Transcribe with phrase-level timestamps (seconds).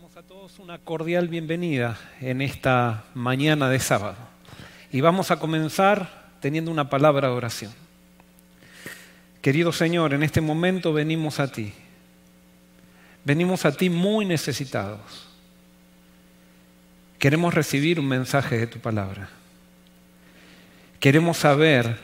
[0.00, 4.16] damos a todos una cordial bienvenida en esta mañana de sábado.
[4.90, 7.70] Y vamos a comenzar teniendo una palabra de oración.
[9.42, 11.74] Querido Señor, en este momento venimos a ti.
[13.26, 15.28] Venimos a ti muy necesitados.
[17.18, 19.28] Queremos recibir un mensaje de tu palabra.
[20.98, 21.98] Queremos saber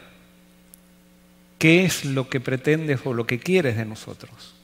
[1.59, 4.56] qué es lo que pretendes o lo que quieres de nosotros.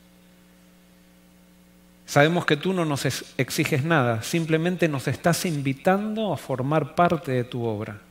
[2.13, 3.07] Sabemos que tú no nos
[3.39, 8.03] exiges nada, simplemente nos estás invitando a formar parte de tu obra.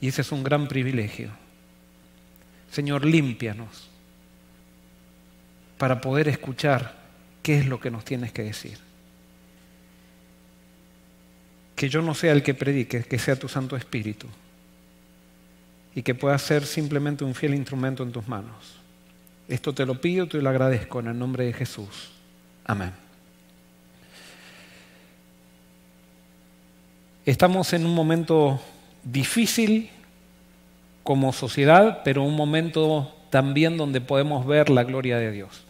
[0.00, 1.30] Y ese es un gran privilegio.
[2.72, 3.88] Señor, límpianos
[5.78, 6.96] para poder escuchar
[7.40, 8.78] qué es lo que nos tienes que decir.
[11.76, 14.26] Que yo no sea el que predique, que sea tu Santo Espíritu.
[15.94, 18.80] Y que pueda ser simplemente un fiel instrumento en tus manos.
[19.46, 22.15] Esto te lo pido te lo agradezco en el nombre de Jesús.
[22.68, 22.92] Amén.
[27.24, 28.60] Estamos en un momento
[29.04, 29.88] difícil
[31.04, 35.64] como sociedad, pero un momento también donde podemos ver la gloria de Dios.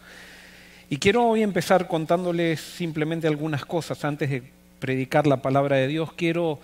[0.89, 4.41] Y quiero hoy empezar contándoles simplemente algunas cosas antes de
[4.79, 6.13] predicar la palabra de Dios.
[6.13, 6.59] Quiero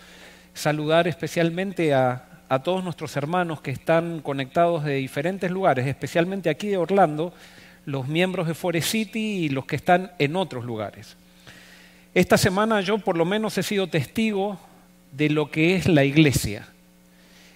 [0.55, 6.69] saludar especialmente a, a todos nuestros hermanos que están conectados de diferentes lugares, especialmente aquí
[6.69, 7.33] de Orlando,
[7.85, 11.15] los miembros de Forest City y los que están en otros lugares.
[12.13, 14.59] Esta semana yo por lo menos he sido testigo
[15.11, 16.67] de lo que es la iglesia.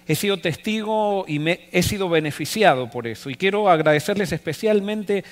[0.06, 3.30] He sido testigo y me, he sido beneficiado por eso.
[3.30, 5.24] Y quiero agradecerles especialmente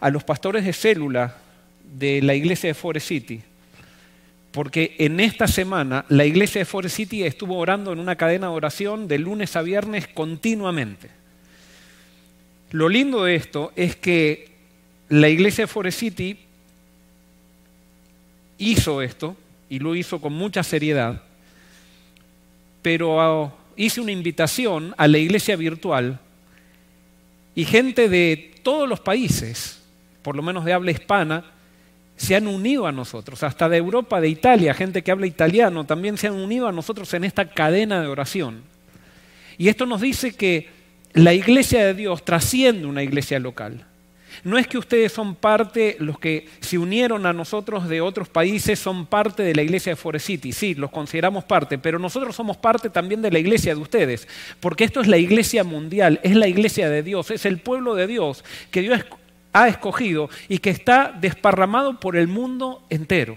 [0.00, 1.36] a los pastores de célula
[1.84, 3.40] de la iglesia de Forest City,
[4.52, 8.54] porque en esta semana la iglesia de Forest City estuvo orando en una cadena de
[8.54, 11.19] oración de lunes a viernes continuamente.
[12.70, 14.50] Lo lindo de esto es que
[15.08, 16.38] la iglesia de Forest City
[18.58, 19.36] hizo esto
[19.68, 21.22] y lo hizo con mucha seriedad,
[22.82, 26.20] pero ah, hice una invitación a la iglesia virtual
[27.54, 29.82] y gente de todos los países,
[30.22, 31.44] por lo menos de habla hispana,
[32.16, 36.18] se han unido a nosotros, hasta de Europa, de Italia, gente que habla italiano, también
[36.18, 38.62] se han unido a nosotros en esta cadena de oración.
[39.56, 40.79] Y esto nos dice que
[41.12, 43.86] la iglesia de Dios trasciende una iglesia local.
[44.44, 48.78] No es que ustedes son parte, los que se unieron a nosotros de otros países
[48.78, 52.56] son parte de la iglesia de Forest City, sí, los consideramos parte, pero nosotros somos
[52.56, 54.28] parte también de la iglesia de ustedes,
[54.60, 58.06] porque esto es la iglesia mundial, es la iglesia de Dios, es el pueblo de
[58.06, 59.00] Dios que Dios
[59.52, 63.36] ha escogido y que está desparramado por el mundo entero.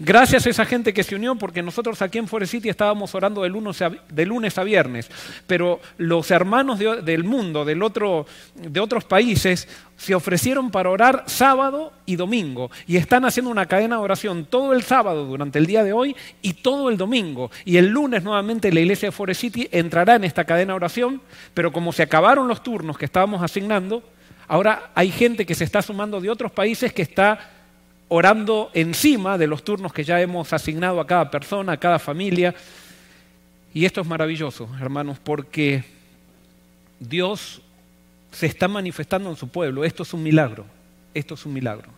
[0.00, 3.42] Gracias a esa gente que se unió, porque nosotros aquí en Forest City estábamos orando
[3.42, 5.10] de lunes a, viernes,
[5.48, 9.66] pero los hermanos del mundo, del otro, de otros países,
[9.96, 12.70] se ofrecieron para orar sábado y domingo.
[12.86, 16.14] Y están haciendo una cadena de oración todo el sábado durante el día de hoy
[16.42, 17.50] y todo el domingo.
[17.64, 21.20] Y el lunes nuevamente la iglesia de Forest City entrará en esta cadena de oración,
[21.54, 24.04] pero como se acabaron los turnos que estábamos asignando,
[24.46, 27.57] ahora hay gente que se está sumando de otros países que está
[28.08, 32.54] orando encima de los turnos que ya hemos asignado a cada persona, a cada familia.
[33.72, 35.84] Y esto es maravilloso, hermanos, porque
[36.98, 37.60] Dios
[38.32, 39.84] se está manifestando en su pueblo.
[39.84, 40.64] Esto es un milagro,
[41.14, 41.90] esto es un milagro.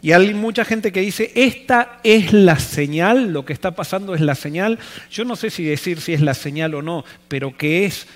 [0.00, 4.20] Y hay mucha gente que dice, esta es la señal, lo que está pasando es
[4.20, 4.78] la señal.
[5.10, 8.06] Yo no sé si decir si es la señal o no, pero que es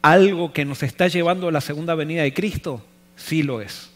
[0.00, 2.84] algo que nos está llevando a la segunda venida de Cristo,
[3.16, 3.91] sí lo es.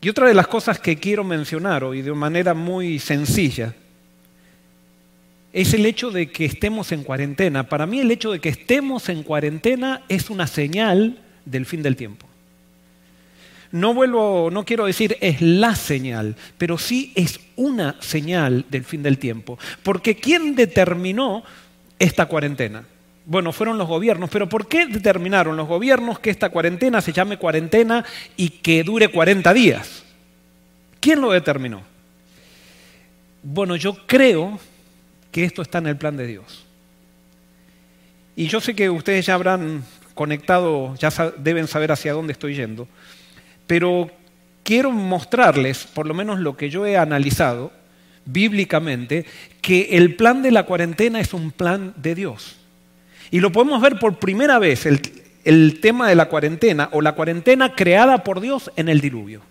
[0.00, 3.74] Y otra de las cosas que quiero mencionar hoy de manera muy sencilla
[5.52, 7.68] es el hecho de que estemos en cuarentena.
[7.68, 11.96] Para mí el hecho de que estemos en cuarentena es una señal del fin del
[11.96, 12.26] tiempo.
[13.72, 19.02] No vuelvo, no quiero decir es la señal, pero sí es una señal del fin
[19.02, 19.58] del tiempo.
[19.82, 21.44] Porque ¿quién determinó
[21.98, 22.84] esta cuarentena?
[23.30, 27.36] Bueno, fueron los gobiernos, pero ¿por qué determinaron los gobiernos que esta cuarentena se llame
[27.36, 28.04] cuarentena
[28.36, 30.02] y que dure 40 días?
[30.98, 31.82] ¿Quién lo determinó?
[33.44, 34.58] Bueno, yo creo
[35.30, 36.66] que esto está en el plan de Dios.
[38.34, 39.84] Y yo sé que ustedes ya habrán
[40.14, 42.88] conectado, ya deben saber hacia dónde estoy yendo,
[43.68, 44.10] pero
[44.64, 47.70] quiero mostrarles, por lo menos lo que yo he analizado
[48.24, 49.24] bíblicamente,
[49.60, 52.59] que el plan de la cuarentena es un plan de Dios.
[53.30, 57.74] Y lo podemos ver por primera vez, el, tema de la cuarentena o la cuarentena
[57.74, 59.42] creada por Dios en el diluvio.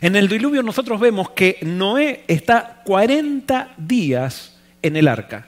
[0.00, 5.46] En el diluvio nosotros vemos que Noé está 40 días en el arca.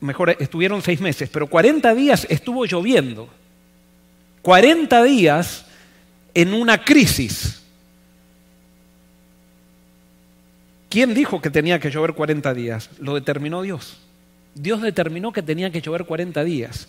[0.00, 3.28] Mejor estuvieron seis meses, pero 40 días estuvo lloviendo.
[4.42, 5.66] 40 días
[6.32, 7.62] en una crisis.
[10.88, 12.90] ¿Quién dijo que tenía que llover 40 días?
[12.98, 14.00] Lo determinó Dios.
[14.54, 16.88] Dios determinó que tenía que llover 40 días.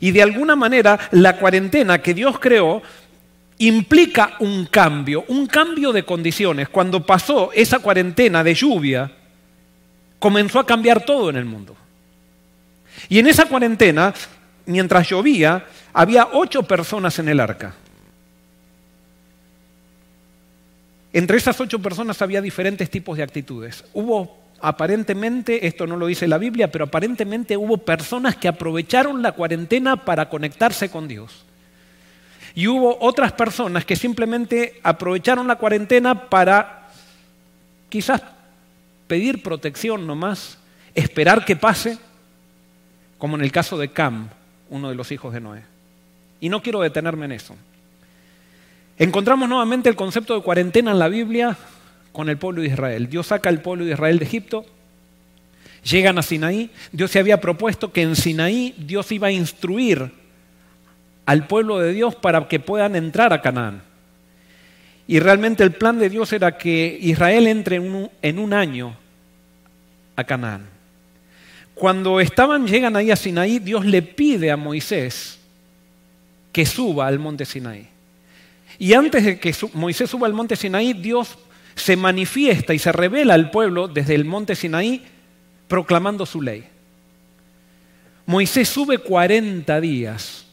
[0.00, 2.82] Y de alguna manera la cuarentena que Dios creó
[3.58, 6.68] implica un cambio, un cambio de condiciones.
[6.68, 9.12] Cuando pasó esa cuarentena de lluvia,
[10.18, 11.76] comenzó a cambiar todo en el mundo.
[13.08, 14.14] Y en esa cuarentena,
[14.64, 17.74] mientras llovía, había ocho personas en el arca.
[21.12, 23.84] Entre esas ocho personas había diferentes tipos de actitudes.
[23.92, 29.32] Hubo aparentemente, esto no lo dice la Biblia, pero aparentemente hubo personas que aprovecharon la
[29.32, 31.44] cuarentena para conectarse con Dios.
[32.54, 36.88] Y hubo otras personas que simplemente aprovecharon la cuarentena para
[37.88, 38.22] quizás
[39.06, 40.58] pedir protección nomás,
[40.94, 41.98] esperar que pase,
[43.18, 44.28] como en el caso de Cam,
[44.68, 45.62] uno de los hijos de Noé.
[46.40, 47.56] Y no quiero detenerme en eso.
[48.98, 51.56] Encontramos nuevamente el concepto de cuarentena en la Biblia
[52.12, 53.08] con el pueblo de Israel.
[53.08, 54.64] Dios saca al pueblo de Israel de Egipto,
[55.82, 60.12] llegan a Sinaí, Dios se había propuesto que en Sinaí Dios iba a instruir
[61.26, 63.82] al pueblo de Dios para que puedan entrar a Canaán.
[65.06, 68.96] Y realmente el plan de Dios era que Israel entre en un, año
[70.14, 70.68] a Canaán.
[71.74, 75.38] Cuando estaban, llegan ahí a Sinaí, Dios le pide a Moisés
[76.52, 77.88] que suba al monte Sinaí.
[78.78, 81.36] Y antes de que Moisés suba al monte Sinaí, Dios
[81.74, 85.02] se manifiesta y se revela al pueblo desde el monte Sinaí
[85.68, 86.64] proclamando su ley.
[88.26, 90.46] Moisés sube 40 días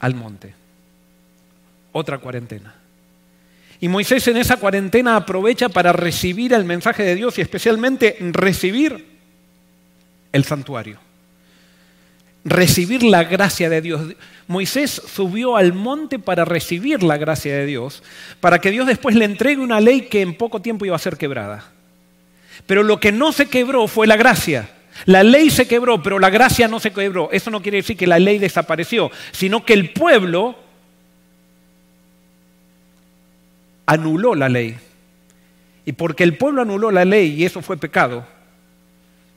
[0.00, 0.54] al monte.
[1.92, 2.74] Otra cuarentena.
[3.80, 9.06] Y Moisés en esa cuarentena aprovecha para recibir el mensaje de Dios y especialmente recibir
[10.32, 11.03] el santuario
[12.44, 14.14] recibir la gracia de Dios.
[14.46, 18.02] Moisés subió al monte para recibir la gracia de Dios,
[18.40, 21.16] para que Dios después le entregue una ley que en poco tiempo iba a ser
[21.16, 21.64] quebrada.
[22.66, 24.70] Pero lo que no se quebró fue la gracia.
[25.06, 27.28] La ley se quebró, pero la gracia no se quebró.
[27.32, 30.56] Eso no quiere decir que la ley desapareció, sino que el pueblo
[33.86, 34.76] anuló la ley.
[35.84, 38.26] Y porque el pueblo anuló la ley y eso fue pecado,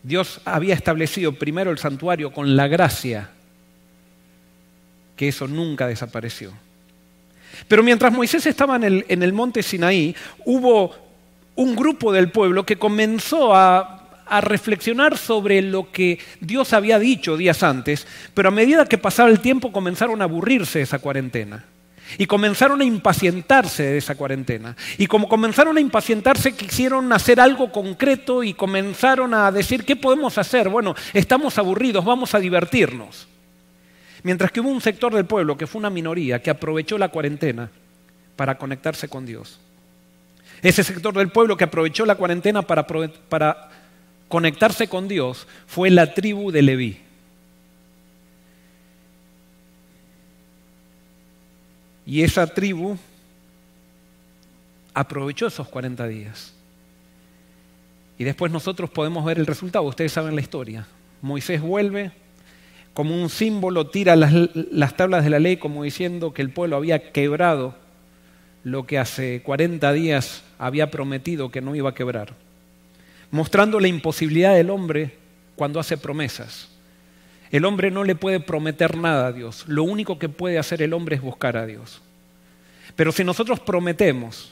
[0.08, 3.30] Dios había establecido primero el santuario con la gracia,
[5.18, 6.54] que eso nunca desapareció.
[7.68, 10.16] Pero mientras Moisés estaba en el, monte Sinaí,
[10.46, 10.96] hubo
[11.56, 17.36] un grupo del pueblo que comenzó a, a reflexionar sobre lo que Dios había dicho
[17.36, 21.66] días antes, pero a medida que pasaba el tiempo comenzaron a aburrirse esa cuarentena.
[22.18, 24.76] Y comenzaron a impacientarse de esa cuarentena.
[24.98, 30.38] Y como comenzaron a impacientarse, quisieron hacer algo concreto y comenzaron a decir, ¿qué podemos
[30.38, 30.70] hacer?
[30.70, 33.28] Bueno, estamos aburridos, vamos a divertirnos.
[34.24, 37.70] Mientras que hubo un sector del pueblo, que fue una minoría, que aprovechó la cuarentena
[38.36, 39.60] para conectarse con Dios.
[40.62, 43.70] Ese sector del pueblo que aprovechó la cuarentena para, para
[44.28, 47.07] conectarse con Dios fue la tribu de Leví.
[52.08, 52.98] Y esa tribu
[54.94, 56.54] aprovechó esos 40 días.
[58.18, 59.84] Y después nosotros podemos ver el resultado.
[59.84, 60.88] Ustedes saben la historia.
[61.22, 62.12] Moisés vuelve,
[62.94, 64.34] como un símbolo, tira las,
[64.72, 67.76] las, tablas de la ley como diciendo que el pueblo había quebrado
[68.64, 72.34] lo que hace 40 días había prometido que no iba a quebrar.
[73.32, 75.14] Mostrando la imposibilidad del hombre
[75.56, 76.70] cuando hace promesas.
[77.52, 79.66] El hombre no le puede prometer nada a Dios.
[79.68, 82.02] Lo único que puede hacer el hombre es buscar a Dios.
[82.96, 84.52] Pero si nosotros prometemos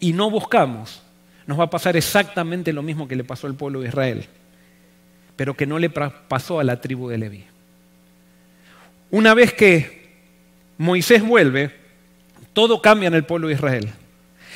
[0.00, 1.02] y no buscamos,
[1.46, 4.26] nos va a pasar exactamente lo mismo que le pasó al pueblo de Israel,
[5.36, 7.44] pero que no le pasó a la tribu de Leví.
[9.10, 10.04] Una vez que
[10.78, 11.70] Moisés vuelve,
[12.52, 13.90] todo cambia en el pueblo de Israel.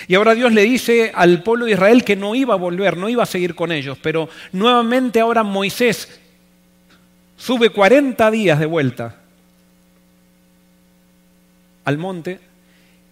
[0.06, 3.08] Y ahora Dios le dice al pueblo de Israel que no iba a volver, no
[3.08, 6.20] iba a seguir con ellos, pero nuevamente ahora Moisés
[7.38, 9.14] sube 40 días de vuelta
[11.84, 12.40] al monte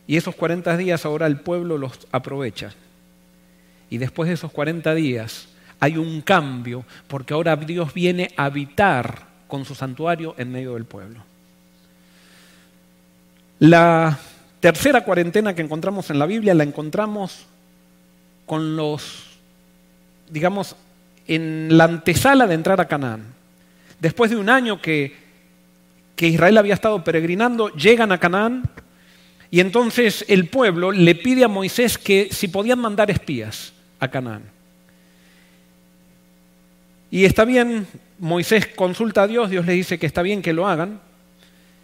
[0.07, 2.75] y esos 40 días ahora el pueblo los aprovecha.
[3.89, 5.49] Y después de esos 40 días
[5.81, 10.85] hay un cambio porque ahora Dios viene a habitar con su santuario en medio del
[10.85, 11.21] pueblo.
[13.59, 14.19] La
[14.61, 17.47] tercera cuarentena que encontramos en la Biblia la encontramos
[18.45, 19.39] con los,
[20.31, 20.77] digamos,
[21.27, 23.36] en la antesala de entrar a Canaán.
[24.01, 25.25] Después de un año que,
[26.19, 28.69] Israel había estado peregrinando, llegan a Canaán
[29.51, 34.43] y entonces el pueblo le pide a Moisés que si podían mandar espías a Canaán.
[37.11, 37.87] Y está bien,
[38.19, 41.01] Moisés consulta a Dios, Dios le dice que está bien que lo hagan.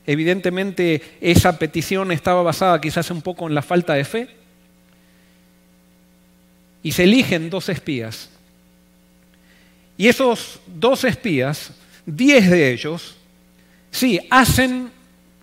[0.07, 4.29] Evidentemente esa petición estaba basada quizás un poco en la falta de fe.
[6.83, 8.29] Y se eligen dos espías.
[9.97, 11.73] Y esos dos espías,
[12.07, 13.17] diez de ellos,
[13.91, 14.91] sí, hacen,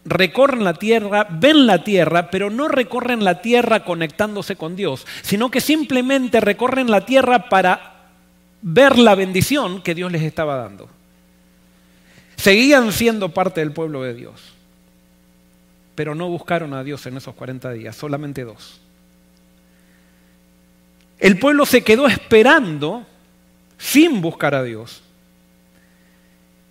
[0.05, 5.51] recorren la tierra, ven la tierra, pero no recorren la tierra conectándose con Dios, sino
[5.51, 7.95] que simplemente recorren la tierra para
[8.61, 10.89] ver la bendición que Dios les estaba dando
[12.39, 14.41] seguían siendo parte del pueblo de Dios,
[15.93, 18.79] pero no buscaron a Dios en esos 40 días, solamente dos.
[21.19, 23.05] El pueblo se quedó esperando
[23.77, 25.01] sin buscar a Dios.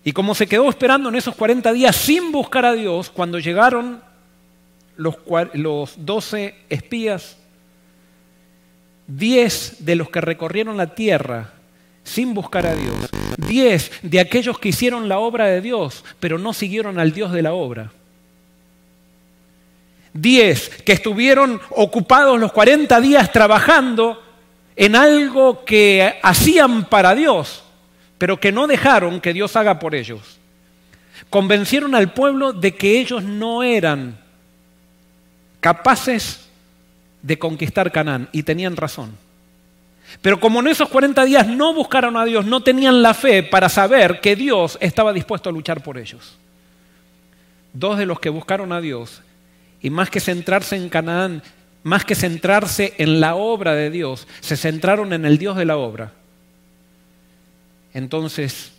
[0.09, 4.01] Y como se quedó esperando en esos 40 días sin buscar a Dios, cuando llegaron
[4.97, 5.17] los,
[5.53, 7.37] los 12 espías,
[9.05, 11.53] 10 de los que recorrieron la tierra
[12.03, 12.95] sin buscar a Dios.
[13.37, 17.43] Diez de aquellos que hicieron la obra de Dios, pero no siguieron al Dios de
[17.43, 17.91] la obra.
[20.11, 24.23] Diez que estuvieron ocupados los 40 días trabajando
[24.75, 27.63] en algo que hacían para Dios,
[28.19, 30.37] pero que no dejaron que Dios haga por ellos.
[31.31, 34.19] Convencieron al pueblo de que ellos no eran
[35.59, 36.47] capaces
[37.23, 39.17] de conquistar Canaán y tenían razón.
[40.21, 43.69] Pero como en esos 40 días no buscaron a Dios, no tenían la fe para
[43.69, 46.37] saber que Dios estaba dispuesto a luchar por ellos.
[47.73, 49.21] Dos de los que buscaron a Dios,
[49.81, 51.43] y más que centrarse en Canaán,
[51.83, 55.77] más que centrarse en la obra de Dios, se centraron en el Dios de la
[55.77, 56.11] obra.
[57.93, 58.71] Entonces,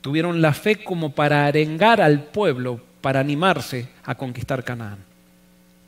[0.00, 4.98] tuvieron la fe como para arengar al pueblo, para animarse a conquistar Canaán.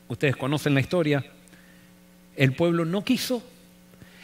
[0.08, 1.24] Ustedes conocen la historia.
[2.36, 3.42] El pueblo no quiso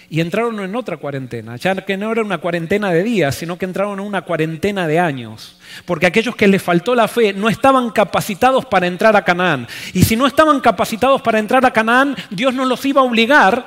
[0.09, 3.65] y entraron en otra cuarentena, ya que no era una cuarentena de días, sino que
[3.65, 7.91] entraron en una cuarentena de años, porque aquellos que les faltó la fe no estaban
[7.91, 9.67] capacitados para entrar a Canaán.
[9.93, 13.65] Y si no estaban capacitados para entrar a Canaán, Dios no los iba a obligar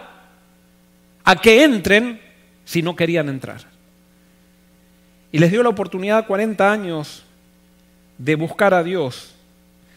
[1.24, 2.22] a que entren
[2.64, 3.77] si no querían entrar.
[5.32, 7.24] Y les dio la oportunidad 40 años
[8.18, 9.34] de buscar a Dios.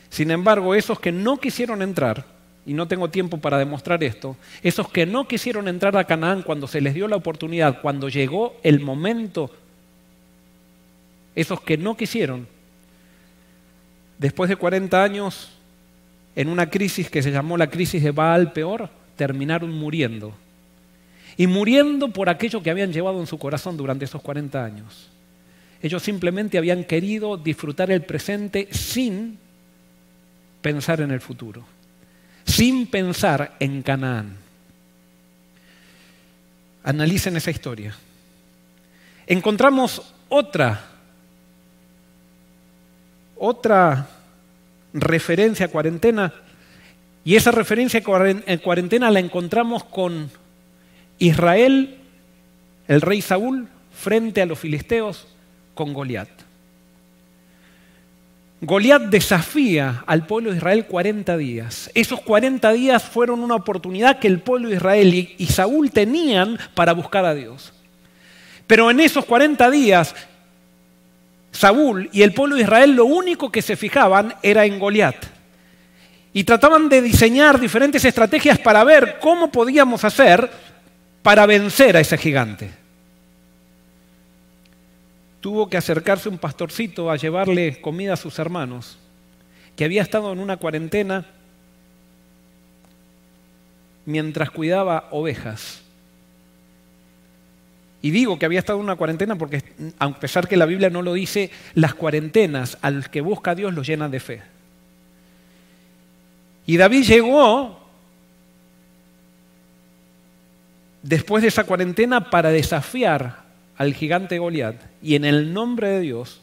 [0.08, 2.24] Sin embargo, esos que no quisieron entrar,
[2.66, 6.66] y no tengo tiempo para demostrar esto, esos que no quisieron entrar a Canaán cuando
[6.66, 9.50] se les dio la oportunidad, cuando llegó el momento,
[11.34, 12.46] esos que no quisieron,
[14.18, 15.50] después de 40 años,
[16.36, 20.32] en una crisis que se llamó la crisis de Baal Peor, terminaron muriendo.
[21.36, 25.09] Y muriendo por aquello que habían llevado en su corazón durante esos 40 años.
[25.82, 29.38] Ellos simplemente habían querido disfrutar el presente sin
[30.60, 31.64] pensar en el futuro
[32.50, 34.36] sin pensar en Canaán.
[36.82, 37.94] Analicen esa historia.
[39.26, 40.80] Encontramos otra,
[43.36, 44.08] otra
[44.92, 46.32] referencia a cuarentena,
[47.22, 50.30] y esa referencia a cuarentena la encontramos con
[51.18, 51.98] Israel,
[52.88, 55.28] el rey Saúl, frente a los filisteos
[55.74, 56.28] con Goliat.
[58.62, 61.90] Goliat desafía al pueblo de Israel 40 días.
[61.94, 66.92] Esos 40 días fueron una oportunidad que el pueblo de Israel y, Saúl tenían para
[66.92, 67.72] buscar a Dios.
[68.66, 70.14] Pero en esos 40 días,
[71.52, 75.16] Saúl y el pueblo de Israel lo único que se fijaban era en Goliat.
[76.34, 80.50] Y trataban de diseñar diferentes estrategias para ver cómo podíamos hacer
[81.22, 82.79] para vencer a ese gigante
[85.40, 88.98] tuvo que acercarse un pastorcito a llevarle comida a sus hermanos,
[89.76, 91.26] que había estado en una cuarentena
[94.04, 95.82] mientras cuidaba ovejas.
[98.02, 99.62] Y digo que había estado en una cuarentena porque,
[99.98, 103.74] a pesar que la Biblia no lo dice, las cuarentenas al que busca a Dios
[103.74, 104.42] lo llenan de fe.
[106.66, 107.78] Y David llegó
[111.02, 113.39] después de esa cuarentena para desafiar
[113.80, 116.42] al gigante Goliat y en el nombre de Dios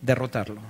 [0.00, 0.60] derrotarlo.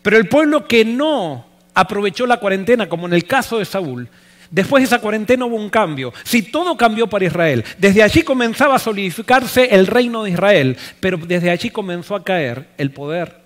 [0.00, 1.44] Pero el pueblo que no
[1.74, 4.08] aprovechó la cuarentena, como en el caso de Saúl,
[4.50, 6.10] después de esa cuarentena hubo un cambio.
[6.24, 11.18] Si todo cambió para Israel, desde allí comenzaba a solidificarse el reino de Israel, pero
[11.18, 13.42] desde allí comenzó a caer el poder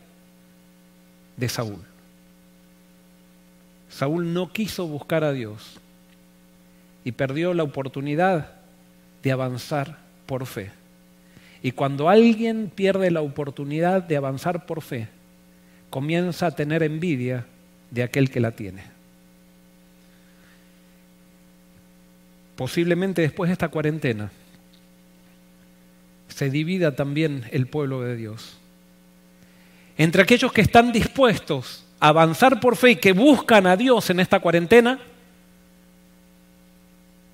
[1.36, 1.82] de Saúl.
[3.88, 5.80] Saúl no quiso buscar a Dios
[7.02, 8.52] y perdió la oportunidad
[9.24, 10.70] de avanzar por fe.
[11.62, 15.08] Y cuando alguien pierde la oportunidad de avanzar por fe,
[15.90, 17.46] comienza a tener envidia
[17.90, 18.82] de aquel que la tiene.
[22.56, 24.30] Posiblemente después de esta cuarentena
[26.28, 28.56] se divida también el pueblo de Dios.
[29.98, 34.18] entre aquellos que están dispuestos a avanzar por fe y que buscan a Dios en
[34.20, 34.98] esta cuarentena,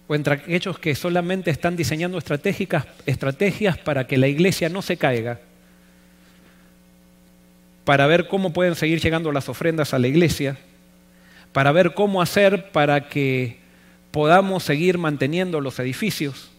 [0.08, 5.40] o entre aquellos que solamente están diseñando estrategias para que la iglesia no se caiga,
[7.84, 10.58] para ver cómo pueden seguir llegando las ofrendas a la iglesia,
[11.52, 13.58] para ver cómo hacer para que
[14.10, 16.50] podamos seguir manteniendo los edificios,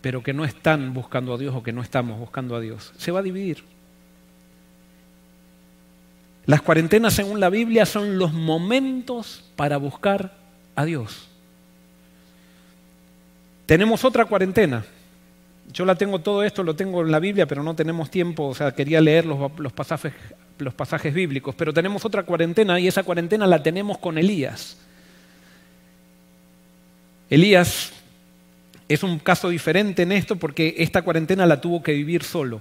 [0.00, 2.92] pero que no están buscando a Dios o que no estamos buscando a Dios.
[2.96, 3.62] Se va a dividir.
[6.46, 10.39] Las cuarentenas, según la Biblia, son los momentos para buscar
[10.80, 11.28] a Dios.
[13.66, 14.84] Tenemos otra cuarentena.
[15.72, 18.54] Yo la tengo todo esto, lo tengo en la Biblia, pero no tenemos tiempo, o
[18.54, 19.72] sea, quería leer los, los
[20.74, 24.76] pasajes bíblicos, pero tenemos otra cuarentena y esa cuarentena la tenemos con Elías.
[27.28, 27.92] Elías
[28.88, 32.60] es un caso diferente en esto porque esta cuarentena la tuvo que vivir solo.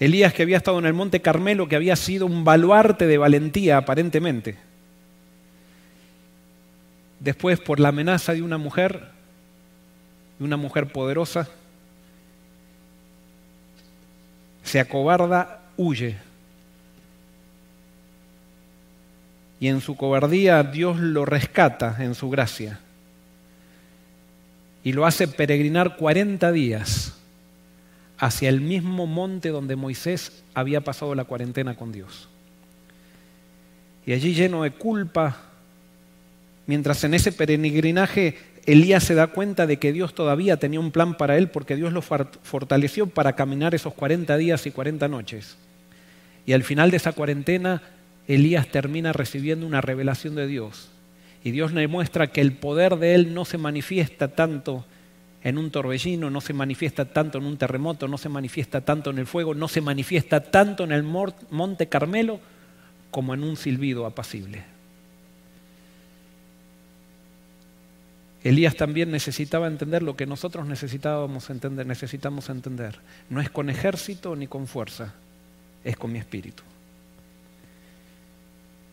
[0.00, 3.76] Elías que había estado en el monte Carmelo, que había sido un baluarte de valentía
[3.76, 4.56] aparentemente.
[7.20, 9.08] Después, por la amenaza de una mujer,
[10.38, 11.48] de una mujer poderosa,
[14.64, 16.16] se acobarda, huye.
[19.60, 22.80] Y en su cobardía Dios lo rescata en su gracia.
[24.82, 27.14] Y lo hace peregrinar 40 días
[28.24, 32.30] hacia el mismo monte donde Moisés había pasado la cuarentena con Dios.
[34.06, 35.42] Y allí lleno de culpa,
[36.66, 41.18] mientras en ese peregrinaje Elías se da cuenta de que Dios todavía tenía un plan
[41.18, 45.58] para él porque Dios lo fortaleció para caminar esos 40 días y 40 noches.
[46.46, 47.82] Y al final de esa cuarentena,
[48.26, 50.88] Elías termina recibiendo una revelación de Dios.
[51.42, 54.86] Y Dios le muestra que el poder de él no se manifiesta tanto
[55.44, 59.18] en un torbellino, no se manifiesta tanto en un terremoto, no se manifiesta tanto en
[59.18, 62.40] el fuego, no se manifiesta tanto en el monte Carmelo
[63.10, 64.64] como en un silbido apacible.
[68.42, 72.98] Elías también necesitaba entender lo que nosotros necesitábamos entender, necesitamos entender.
[73.28, 75.12] No es con ejército ni con fuerza,
[75.84, 76.62] es con mi espíritu.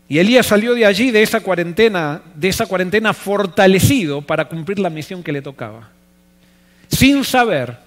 [0.06, 4.90] Y Elías salió de allí, de esa cuarentena, de esa cuarentena fortalecido para cumplir la
[4.90, 5.88] misión que le tocaba
[6.92, 7.78] sin saber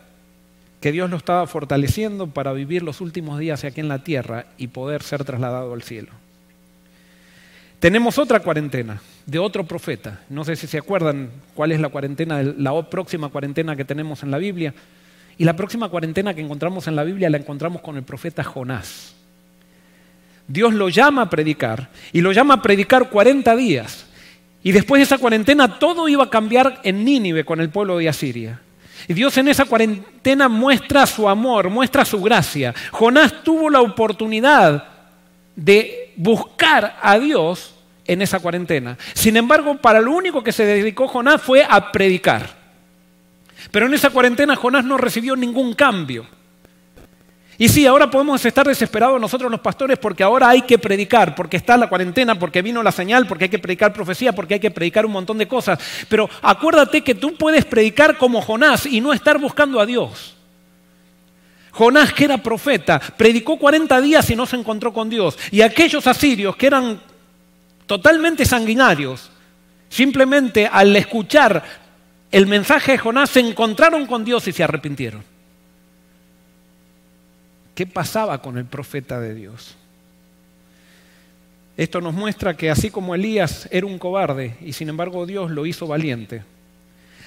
[0.81, 4.67] que Dios lo estaba fortaleciendo para vivir los últimos días aquí en la tierra y
[4.67, 6.11] poder ser trasladado al cielo.
[7.79, 10.21] Tenemos otra cuarentena de otro profeta.
[10.29, 14.31] No sé si se acuerdan cuál es la cuarentena, la próxima cuarentena que tenemos en
[14.31, 14.73] la Biblia.
[15.37, 19.15] Y la próxima cuarentena que encontramos en la Biblia la encontramos con el profeta Jonás.
[20.47, 24.07] Dios lo llama a predicar y lo llama a predicar 40 días.
[24.63, 28.09] Y después de esa cuarentena todo iba a cambiar en Nínive con el pueblo de
[28.09, 28.61] Asiria.
[29.07, 32.73] Y Dios en esa cuarentena muestra su amor, muestra su gracia.
[32.91, 34.87] Jonás tuvo la oportunidad
[35.55, 38.97] de buscar a Dios en esa cuarentena.
[39.13, 42.49] Sin embargo, para lo único que se dedicó Jonás fue a predicar.
[43.71, 46.25] Pero en esa cuarentena Jonás no recibió ningún cambio.
[47.57, 51.55] Y sí, ahora podemos estar desesperados nosotros los pastores porque ahora hay que predicar, porque
[51.55, 54.71] está la cuarentena, porque vino la señal, porque hay que predicar profecía, porque hay que
[54.71, 55.79] predicar un montón de cosas.
[56.09, 60.35] Pero acuérdate que tú puedes predicar como Jonás y no estar buscando a Dios.
[61.71, 65.37] Jonás, que era profeta, predicó 40 días y no se encontró con Dios.
[65.51, 66.99] Y aquellos asirios que eran
[67.85, 69.29] totalmente sanguinarios,
[69.87, 71.63] simplemente al escuchar
[72.31, 75.34] el mensaje de Jonás se encontraron con Dios y se arrepintieron.
[77.75, 79.75] ¿Qué pasaba con el profeta de Dios?
[81.77, 85.65] Esto nos muestra que así como Elías era un cobarde y sin embargo Dios lo
[85.65, 86.43] hizo valiente,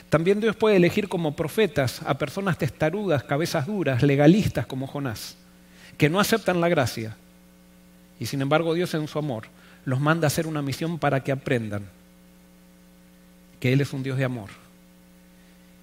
[0.08, 5.36] también Dios puede elegir como profetas a personas testarudas, cabezas duras, legalistas como Jonás,
[5.98, 7.14] que no aceptan la gracia.
[8.18, 9.44] Y sin embargo Dios en su amor
[9.84, 11.82] los manda a hacer una misión para que aprendan
[13.60, 14.48] que Él es un Dios de amor.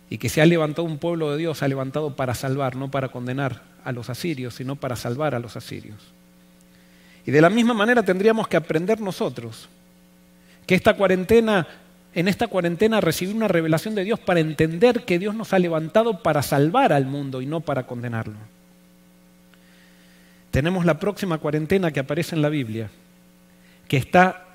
[0.09, 2.91] Y que se ha levantado un pueblo de Dios, se ha levantado para salvar, no
[2.91, 5.97] para condenar a los asirios, sino para salvar a los asirios.
[7.25, 9.67] Y de la misma manera tendríamos que aprender nosotros
[10.65, 11.67] que esta cuarentena,
[12.13, 16.23] en esta cuarentena recibir una revelación de Dios para entender que Dios nos ha levantado
[16.23, 18.35] para salvar al mundo y no para condenarlo.
[20.51, 22.89] Tenemos la próxima cuarentena que aparece en la Biblia,
[23.87, 24.45] que está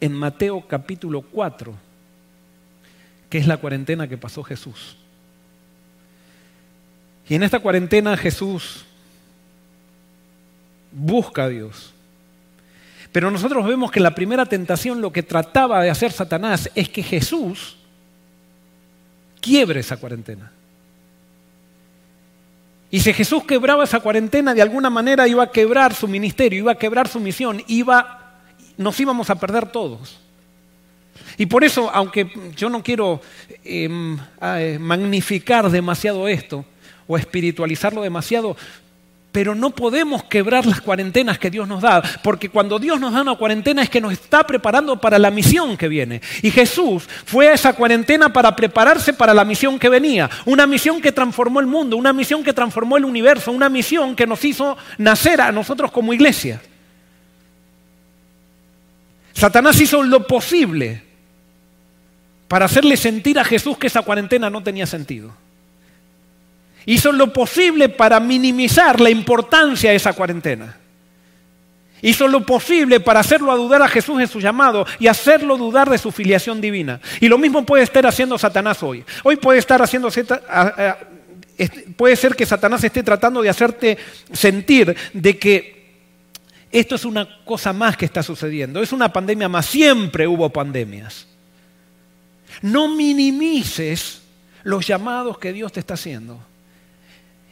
[0.00, 1.74] en Mateo capítulo 4,
[3.34, 4.94] que es la cuarentena que pasó Jesús.
[7.28, 8.84] Y en esta cuarentena Jesús
[10.92, 11.92] busca a Dios.
[13.10, 17.02] Pero nosotros vemos que la primera tentación lo que trataba de hacer Satanás es que
[17.02, 17.76] Jesús
[19.40, 20.52] quiebre esa cuarentena.
[22.88, 26.70] Y si Jesús quebraba esa cuarentena, de alguna manera iba a quebrar su ministerio, iba
[26.70, 28.44] a quebrar su misión, iba,
[28.76, 30.20] nos íbamos a perder todos.
[31.36, 33.20] Y por eso, aunque yo no quiero
[33.64, 36.64] em, eh, magnificar demasiado esto
[37.06, 38.56] o espiritualizarlo demasiado,
[39.34, 43.22] pero no podemos quebrar las cuarentenas que Dios nos da, porque cuando Dios nos da
[43.22, 46.22] una cuarentena es que nos está preparando para la misión que viene.
[46.40, 51.02] Y Jesús fue a esa cuarentena para prepararse para la misión que venía, una misión
[51.02, 54.76] que transformó el mundo, una misión que transformó el universo, una misión que nos hizo
[54.98, 56.62] nacer a nosotros como iglesia.
[59.34, 61.02] Satanás hizo lo posible
[62.48, 65.32] para hacerle sentir a Jesús que esa cuarentena no tenía sentido.
[66.86, 70.76] Hizo lo posible para minimizar la importancia de esa cuarentena.
[72.02, 75.88] Hizo lo posible para hacerlo a dudar a Jesús en su llamado y hacerlo dudar
[75.88, 77.00] de su filiación divina.
[77.20, 79.02] Y lo mismo puede estar haciendo Satanás hoy.
[79.22, 80.10] Hoy puede estar haciendo
[81.96, 83.96] puede ser que Satanás esté tratando de hacerte
[84.32, 85.83] sentir de que
[86.74, 88.82] esto es una cosa más que está sucediendo.
[88.82, 89.66] Es una pandemia más.
[89.66, 91.28] Siempre hubo pandemias.
[92.62, 94.22] No minimices
[94.64, 96.40] los llamados que Dios te está haciendo.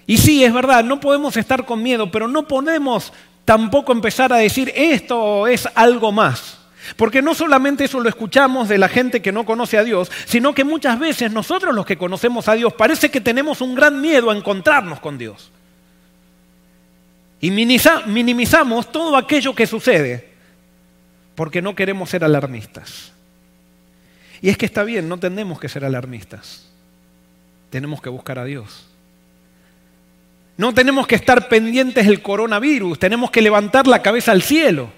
[0.09, 3.13] Y sí, es verdad, no podemos estar con miedo, pero no podemos
[3.45, 6.59] tampoco empezar a decir esto es algo más.
[6.97, 10.53] Porque no solamente eso lo escuchamos de la gente que no conoce a Dios, sino
[10.53, 14.33] que muchas veces nosotros los que conocemos a Dios parece que tenemos un gran miedo
[14.33, 15.53] a encontrarnos con Dios.
[17.43, 20.29] Y minimizamos todo aquello que sucede
[21.35, 23.13] porque no queremos ser alarmistas.
[24.41, 26.69] Y es que está bien, no tenemos que ser alarmistas.
[27.69, 28.87] Tenemos que buscar a Dios.
[30.57, 34.93] No tenemos que estar pendientes del coronavirus, tenemos que levantar la cabeza al cielo.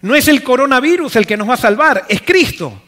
[0.00, 2.82] No es el coronavirus el que nos va a salvar, es Cristo.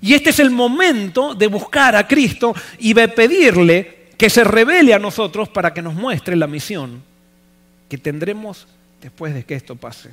[0.00, 4.94] Y este es el momento de buscar a Cristo y de pedirle que se revele
[4.94, 7.02] a nosotros para que nos muestre la misión
[7.88, 8.68] que tendremos
[9.00, 10.10] después de que esto pase.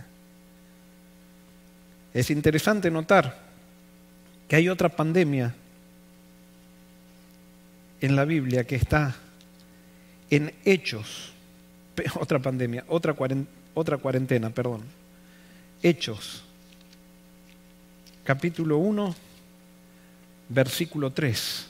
[2.11, 3.37] Es interesante notar
[4.47, 5.53] que hay otra pandemia
[8.01, 9.15] en la Biblia que está
[10.31, 11.31] en Hechos,
[12.19, 13.13] otra pandemia, otra
[13.99, 14.85] cuarentena, perdón.
[15.83, 16.43] Hechos,
[18.23, 19.15] capítulo 1,
[20.49, 21.68] versículo 3.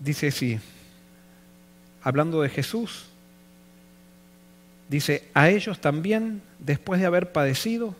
[0.00, 0.58] Dice así,
[2.02, 3.04] hablando de Jesús,
[4.88, 7.94] dice, a ellos también, después de haber padecido,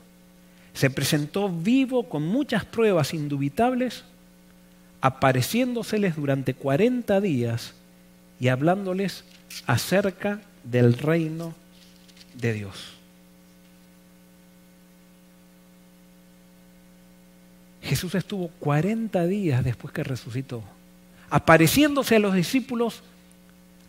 [0.73, 4.05] se presentó vivo con muchas pruebas indubitables
[5.01, 7.75] apareciéndoseles durante 40 días
[8.39, 9.25] y hablándoles
[9.67, 11.55] acerca del reino
[12.35, 12.95] de Dios.
[17.83, 20.63] Jesús estuvo 40 días después que resucitó,
[21.31, 23.03] apareciéndose a los discípulos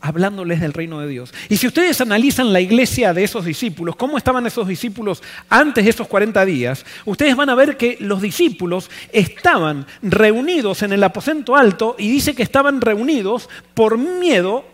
[0.02, 1.34] hablándoles del reino de Dios.
[1.48, 5.92] Y si ustedes analizan la iglesia de esos discípulos, cómo estaban esos discípulos antes de
[5.92, 11.56] esos 40 días, ustedes van a ver que los discípulos estaban reunidos en el aposento
[11.56, 14.66] alto y dice que estaban reunidos por miedo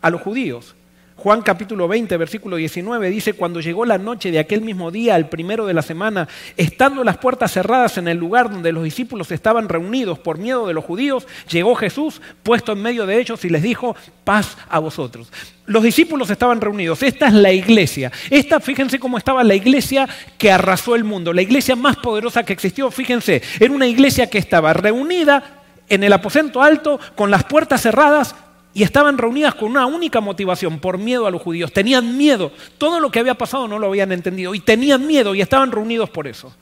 [0.00, 0.74] a los judíos.
[1.16, 5.26] Juan capítulo 20, versículo 19 dice, cuando llegó la noche de aquel mismo día, el
[5.26, 9.68] primero de la semana, estando las puertas cerradas en el lugar donde los discípulos estaban
[9.68, 13.62] reunidos por miedo de los judíos, llegó Jesús puesto en medio de ellos y les
[13.62, 15.32] dijo, paz a vosotros.
[15.66, 18.10] Los discípulos estaban reunidos, esta es la iglesia.
[18.28, 22.52] Esta, fíjense cómo estaba la iglesia que arrasó el mundo, la iglesia más poderosa que
[22.52, 27.82] existió, fíjense, era una iglesia que estaba reunida en el aposento alto, con las puertas
[27.82, 28.34] cerradas,
[28.74, 31.72] y estaban reunidas con una única motivación, por miedo a los judíos.
[31.72, 32.50] Tenían miedo.
[32.76, 36.10] Todo lo que había pasado no lo habían entendido y tenían miedo y estaban reunidos
[36.10, 36.52] por eso.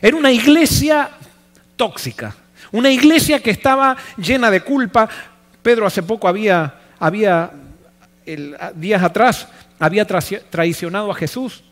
[0.00, 1.10] Era una iglesia
[1.74, 2.36] tóxica,
[2.70, 5.08] una iglesia que estaba llena de culpa.
[5.60, 7.50] Pedro hace poco había, había
[8.76, 9.48] días atrás,
[9.80, 11.64] había traicionado a Jesús.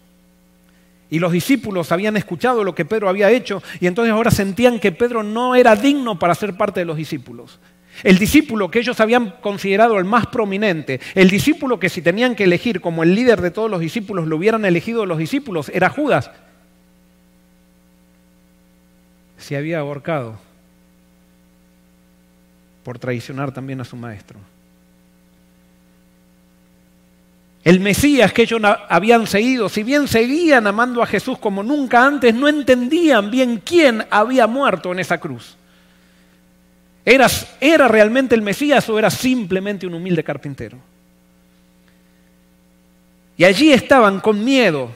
[1.08, 4.90] Y los discípulos habían escuchado lo que Pedro había hecho y entonces ahora sentían que
[4.90, 7.60] Pedro no era digno para ser parte de los discípulos.
[8.02, 12.44] El discípulo que ellos habían considerado el más prominente, el discípulo que si tenían que
[12.44, 16.30] elegir como el líder de todos los discípulos, lo hubieran elegido los discípulos, era Judas.
[19.38, 20.38] Se había ahorcado
[22.82, 24.38] por traicionar también a su maestro.
[27.64, 32.34] El Mesías que ellos habían seguido, si bien seguían amando a Jesús como nunca antes,
[32.34, 35.56] no entendían bien quién había muerto en esa cruz.
[37.04, 40.78] ¿Era, realmente el Mesías o era simplemente un humilde carpintero?
[43.36, 44.90] Y allí estaban con miedo,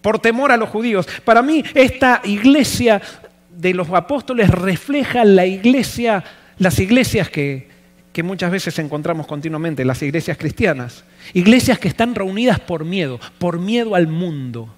[0.00, 1.08] por temor a los judíos.
[1.24, 3.02] Para mí esta iglesia
[3.50, 6.22] de los apóstoles refleja la iglesia,
[6.58, 7.68] las iglesias que,
[8.12, 11.04] que muchas veces encontramos continuamente, las iglesias cristianas.
[11.32, 14.72] Iglesias que están reunidas por miedo, por miedo al mundo.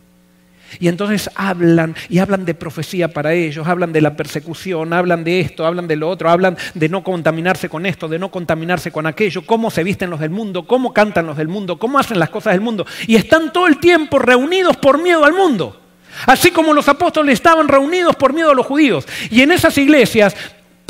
[0.78, 5.40] Y entonces hablan y hablan de profecía para ellos, hablan de la persecución, hablan de
[5.40, 9.06] esto, hablan de lo otro, hablan de no contaminarse con esto, de no contaminarse con
[9.06, 12.30] aquello, cómo se visten los del mundo, cómo cantan los del mundo, cómo hacen las
[12.30, 12.86] cosas del mundo.
[13.06, 15.80] Y están todo el tiempo reunidos por miedo al mundo.
[16.26, 19.06] Así como los apóstoles estaban reunidos por miedo a los judíos.
[19.30, 20.36] Y en esas iglesias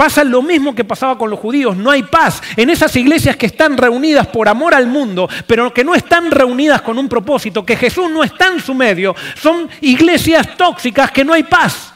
[0.01, 2.41] pasa lo mismo que pasaba con los judíos, no hay paz.
[2.57, 6.81] En esas iglesias que están reunidas por amor al mundo, pero que no están reunidas
[6.81, 11.35] con un propósito, que Jesús no está en su medio, son iglesias tóxicas que no
[11.35, 11.93] hay paz.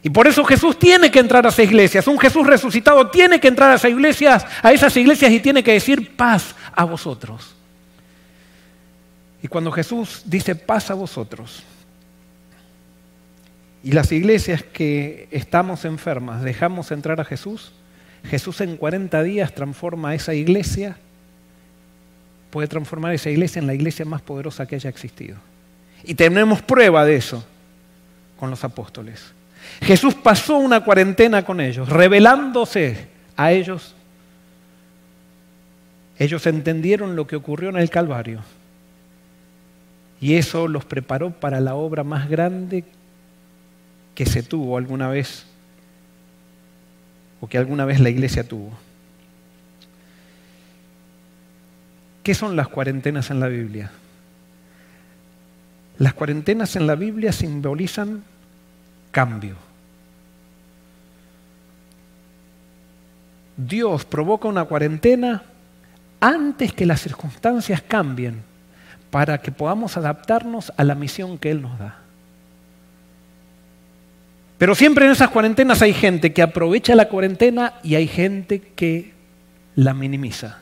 [0.00, 2.06] Y por eso Jesús tiene que entrar a esas iglesias.
[2.06, 5.72] Un Jesús resucitado tiene que entrar a esas iglesias, a esas iglesias y tiene que
[5.72, 7.56] decir paz a vosotros.
[9.42, 11.64] Y cuando Jesús dice paz a vosotros,
[13.86, 17.70] y las iglesias que estamos enfermas dejamos entrar a Jesús,
[18.24, 20.96] Jesús en 40 días transforma esa iglesia,
[22.50, 25.36] puede transformar esa iglesia en la iglesia más poderosa que haya existido.
[26.02, 27.46] Y tenemos prueba de eso
[28.40, 29.32] con los apóstoles.
[29.80, 33.94] Jesús pasó una cuarentena con ellos, revelándose a ellos.
[36.18, 38.40] Ellos entendieron lo que ocurrió en el Calvario
[40.20, 42.82] y eso los preparó para la obra más grande
[44.16, 45.44] que se tuvo alguna vez
[47.40, 48.72] o que alguna vez la iglesia tuvo.
[52.24, 53.92] ¿Qué son las cuarentenas en la Biblia?
[55.98, 58.24] Las cuarentenas en la Biblia simbolizan
[59.12, 59.54] cambio.
[63.58, 65.42] Dios provoca una cuarentena
[66.20, 68.42] antes que las circunstancias cambien
[69.10, 72.05] para que podamos adaptarnos a la misión que Él nos da.
[74.58, 79.12] Pero siempre en esas cuarentenas hay gente que aprovecha la cuarentena y hay gente que
[79.74, 80.58] la minimiza.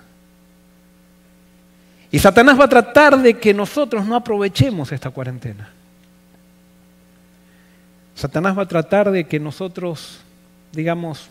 [2.11, 5.71] Y Satanás va a tratar de que nosotros no aprovechemos esta cuarentena.
[8.15, 10.25] Satanás va a tratar de que nosotros
[10.75, 11.29] digamos,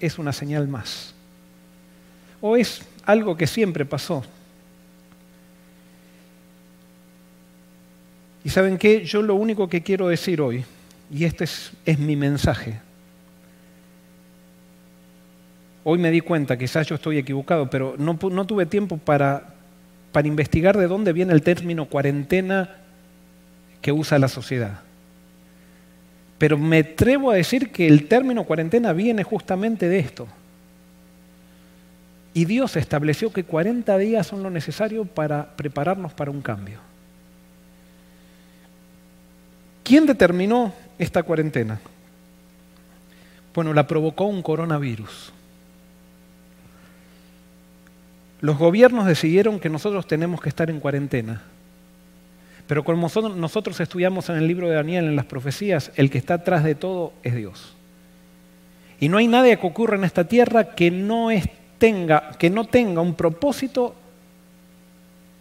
[0.00, 1.14] es una señal más.
[2.40, 4.24] O es algo que siempre pasó.
[8.44, 10.64] Y saben qué, yo lo único que quiero decir hoy,
[11.10, 12.80] y este es, mi mensaje,
[15.84, 19.54] hoy me di cuenta, quizás yo estoy equivocado, pero no, no tuve tiempo para,
[20.12, 22.76] para investigar de dónde viene el término cuarentena
[23.80, 24.80] que usa la sociedad.
[26.36, 30.28] Pero me atrevo a decir que el término cuarentena viene justamente de esto.
[32.34, 36.78] Y Dios estableció que 40 días son lo necesario para prepararnos para un cambio.
[39.82, 41.80] ¿Quién determinó esta cuarentena?
[43.54, 45.32] Bueno, la provocó un coronavirus.
[48.40, 51.42] Los gobiernos decidieron que nosotros tenemos que estar en cuarentena.
[52.68, 56.34] Pero como nosotros estudiamos en el libro de Daniel, en las profecías, el que está
[56.34, 57.74] atrás de todo es Dios.
[59.00, 61.30] Y no hay nada que ocurra en esta tierra que no,
[61.78, 63.94] tenga, que no tenga un propósito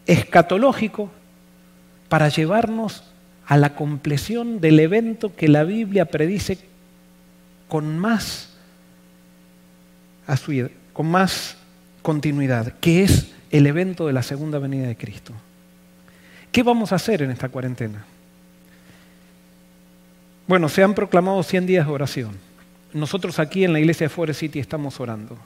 [0.05, 1.09] escatológico
[2.07, 3.03] para llevarnos
[3.47, 6.59] a la compleción del evento que la Biblia predice
[7.69, 8.49] con más,
[10.93, 11.57] con más
[12.01, 15.33] continuidad, que es el evento de la segunda venida de Cristo.
[16.51, 18.05] ¿Qué vamos a hacer en esta cuarentena?
[20.45, 22.37] Bueno, se han proclamado 100 días de oración.
[22.93, 25.37] Nosotros aquí en la iglesia de Forest City estamos orando.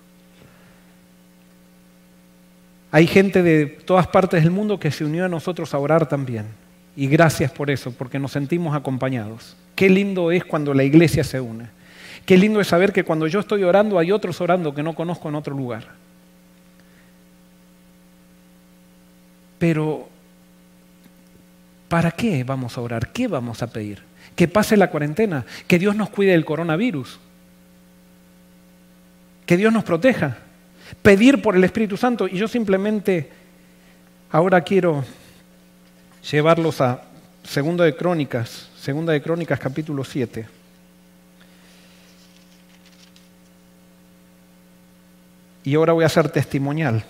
[2.91, 6.47] Hay gente de todas partes del mundo que se unió a nosotros a orar también.
[6.95, 9.55] Y gracias por eso, porque nos sentimos acompañados.
[9.75, 11.67] Qué lindo es cuando la iglesia se une.
[12.25, 15.29] Qué lindo es saber que cuando yo estoy orando hay otros orando que no conozco
[15.29, 15.87] en otro lugar.
[19.57, 20.09] Pero,
[21.87, 23.11] ¿para qué vamos a orar?
[23.11, 24.01] ¿Qué vamos a pedir?
[24.35, 27.19] Que pase la cuarentena, que Dios nos cuide del coronavirus,
[29.45, 30.37] que Dios nos proteja,
[31.01, 32.27] pedir por el Espíritu Santo.
[32.27, 33.29] Y yo simplemente
[34.31, 35.03] ahora quiero
[36.29, 37.03] llevarlos a
[37.43, 40.47] Segunda de Crónicas, Segunda de Crónicas capítulo 7.
[45.63, 47.03] Y ahora voy a hacer testimonial.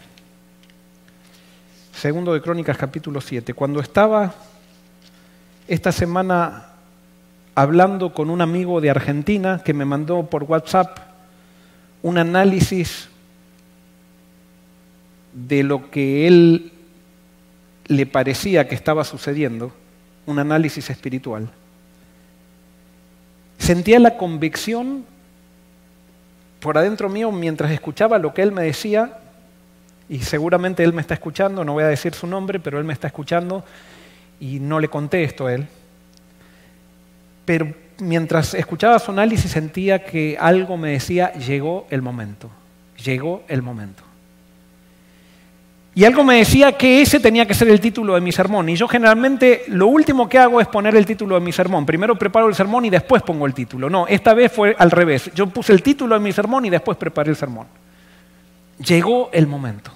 [1.94, 3.54] Segundo de Crónicas capítulo 7.
[3.54, 4.34] Cuando estaba
[5.68, 6.68] esta semana
[7.56, 10.98] hablando con un amigo de Argentina que me mandó por WhatsApp
[12.02, 13.10] un análisis
[15.34, 16.72] de lo que él
[17.92, 19.74] le parecía que estaba sucediendo,
[20.26, 21.50] un análisis espiritual.
[23.58, 25.06] sentía la convicción
[26.62, 29.18] por adentro mío mientras escuchaba lo que él me decía,
[30.08, 32.94] y seguramente él me está escuchando, no voy a decir su nombre, pero él me
[32.94, 33.64] está escuchando
[34.40, 35.68] y no le contesto a él.
[37.44, 42.50] Pero mientras escuchaba su análisis sentía que algo me decía, llegó el momento,
[43.04, 44.04] llegó el momento.
[45.94, 48.70] Y algo me decía que ese tenía que ser el título de mi sermón.
[48.70, 51.86] Y yo generalmente lo último que hago es poner el título de mi sermón.
[51.86, 53.90] Primero preparo el sermón y después pongo el título.
[53.90, 55.30] No, esta vez fue al revés.
[55.36, 57.68] Yo puse el título de mi sermón y después preparé el sermón.
[58.80, 59.92] Llegó el momento.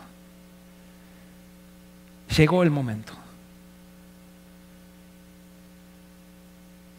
[2.35, 3.13] Llegó el momento.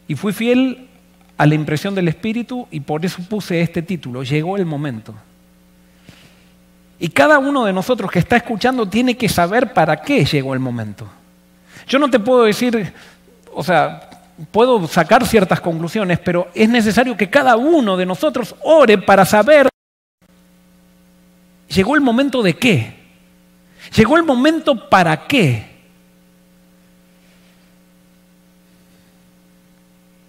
[0.07, 0.89] Y fui fiel
[1.37, 4.23] a la impresión del Espíritu y por eso puse este título.
[4.23, 5.13] Llegó el momento.
[6.99, 10.59] Y cada uno de nosotros que está escuchando tiene que saber para qué llegó el
[10.59, 11.07] momento.
[11.87, 12.91] Yo no te puedo decir,
[13.53, 14.09] o sea,
[14.51, 19.69] puedo sacar ciertas conclusiones, pero es necesario que cada uno de nosotros ore para saber,
[21.67, 22.97] llegó el momento de qué.
[23.95, 25.77] Llegó el momento para qué.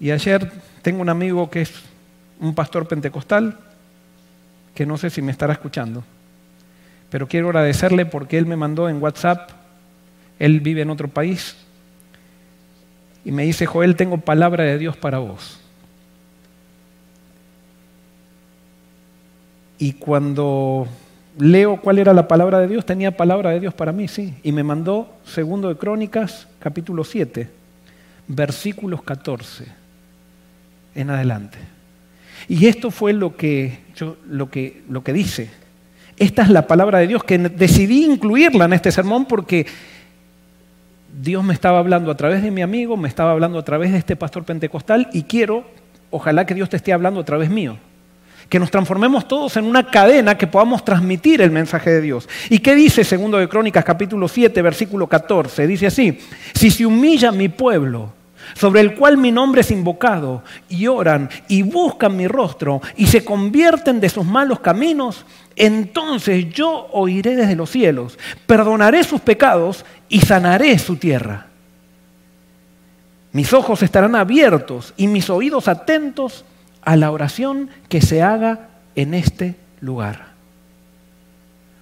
[0.00, 0.52] Y ayer
[0.82, 1.72] tengo un amigo que es
[2.38, 3.58] un pastor pentecostal,
[4.74, 6.04] que no sé si me estará escuchando
[7.10, 9.50] pero quiero agradecerle porque él me mandó en WhatsApp,
[10.38, 11.56] él vive en otro país,
[13.24, 15.60] y me dice, Joel, tengo palabra de Dios para vos.
[19.78, 20.88] Y cuando
[21.38, 24.34] leo cuál era la palabra de Dios, tenía palabra de Dios para mí, sí.
[24.42, 27.48] Y me mandó segundo de Crónicas, capítulo 7,
[28.26, 29.66] versículos 14
[30.94, 31.58] en adelante.
[32.48, 35.50] Y esto fue lo que, yo, lo que, lo que dice.
[36.18, 39.66] Esta es la palabra de Dios que decidí incluirla en este sermón porque
[41.20, 43.98] Dios me estaba hablando a través de mi amigo, me estaba hablando a través de
[43.98, 45.64] este pastor pentecostal y quiero,
[46.10, 47.78] ojalá que Dios te esté hablando a través mío.
[48.48, 52.28] Que nos transformemos todos en una cadena que podamos transmitir el mensaje de Dios.
[52.48, 55.66] ¿Y qué dice segundo de Crónicas capítulo 7 versículo 14?
[55.66, 56.18] Dice así,
[56.54, 58.12] si se humilla mi pueblo,
[58.54, 63.24] sobre el cual mi nombre es invocado, y oran y buscan mi rostro y se
[63.24, 65.24] convierten de sus malos caminos,
[65.56, 71.46] entonces yo oiré desde los cielos, perdonaré sus pecados y sanaré su tierra.
[73.32, 76.44] Mis ojos estarán abiertos y mis oídos atentos
[76.82, 80.27] a la oración que se haga en este lugar.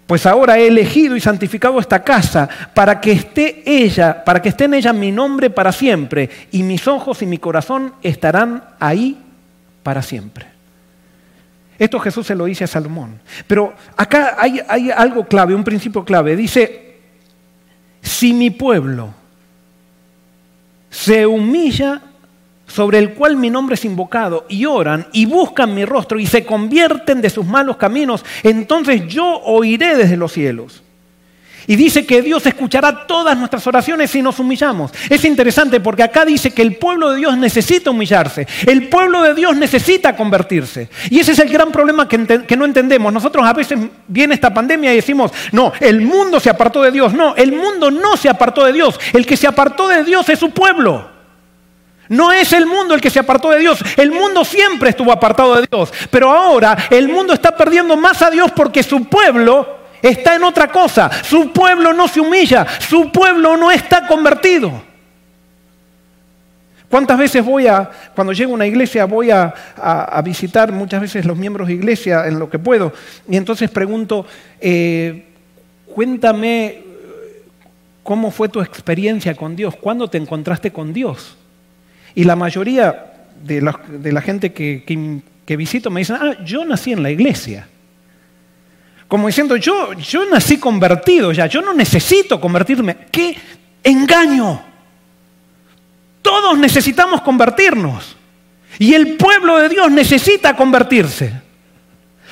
[0.07, 4.65] Pues ahora he elegido y santificado esta casa para que esté ella, para que esté
[4.65, 9.19] en ella mi nombre para siempre, y mis ojos y mi corazón estarán ahí
[9.83, 10.47] para siempre.
[11.79, 13.21] Esto Jesús se lo dice a Salomón.
[13.47, 16.37] Pero acá hay, hay algo clave, un principio clave.
[16.37, 16.97] Dice,
[18.01, 19.13] si mi pueblo
[20.89, 22.01] se humilla
[22.67, 26.45] sobre el cual mi nombre es invocado, y oran y buscan mi rostro y se
[26.45, 30.83] convierten de sus malos caminos, entonces yo oiré desde los cielos
[31.67, 34.93] y dice que Dios escuchará todas nuestras oraciones si nos humillamos.
[35.09, 38.47] Es interesante porque acá dice que el pueblo de Dios necesita humillarse.
[38.67, 40.89] El pueblo de Dios necesita convertirse.
[41.11, 42.19] Y ese es el gran problema que,
[42.57, 43.13] no entendemos.
[43.13, 47.13] Nosotros a veces viene esta pandemia y decimos, no, el mundo se apartó de Dios.
[47.13, 48.99] No, el mundo no se apartó de Dios.
[49.13, 51.16] El que se apartó de Dios es su pueblo.
[52.09, 53.79] No es el mundo el que se apartó de Dios.
[53.97, 55.93] El mundo siempre estuvo apartado de Dios.
[56.11, 60.69] Pero ahora el mundo está perdiendo más a Dios porque su pueblo está en otra
[60.69, 61.11] cosa.
[61.25, 64.83] Su pueblo no se humilla, su pueblo no está convertido.
[66.89, 69.53] ¿Cuántas veces voy a, cuando llego a una iglesia, voy a,
[70.25, 72.93] visitar muchas veces los miembros de iglesia en lo que puedo?
[73.29, 74.25] Y entonces pregunto,
[74.61, 75.27] eh,
[75.93, 76.85] cuéntame
[78.05, 81.37] cómo fue tu experiencia con Dios, cuándo te encontraste con Dios.
[82.17, 83.13] Y la mayoría
[83.45, 84.83] de la, gente que,
[85.47, 87.69] que visito me dicen, ah, yo nací en la iglesia.
[89.07, 92.97] Como diciendo, yo, yo nací convertido ya, yo no necesito convertirme.
[93.13, 93.37] ¡Qué
[93.85, 94.61] engaño!
[96.23, 98.17] Todos necesitamos convertirnos.
[98.81, 101.46] Y el pueblo de Dios necesita convertirse.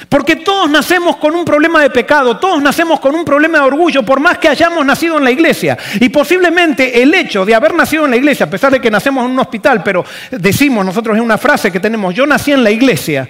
[0.08, 4.02] Porque todos nacemos con un problema de pecado, todos nacemos con un problema de orgullo,
[4.02, 5.78] por más que hayamos nacido en la iglesia.
[6.00, 9.24] Y posiblemente el hecho de haber nacido en la iglesia, a pesar de que nacemos
[9.24, 12.70] en un hospital, pero decimos nosotros en una frase que tenemos, yo nací en la
[12.70, 13.28] iglesia,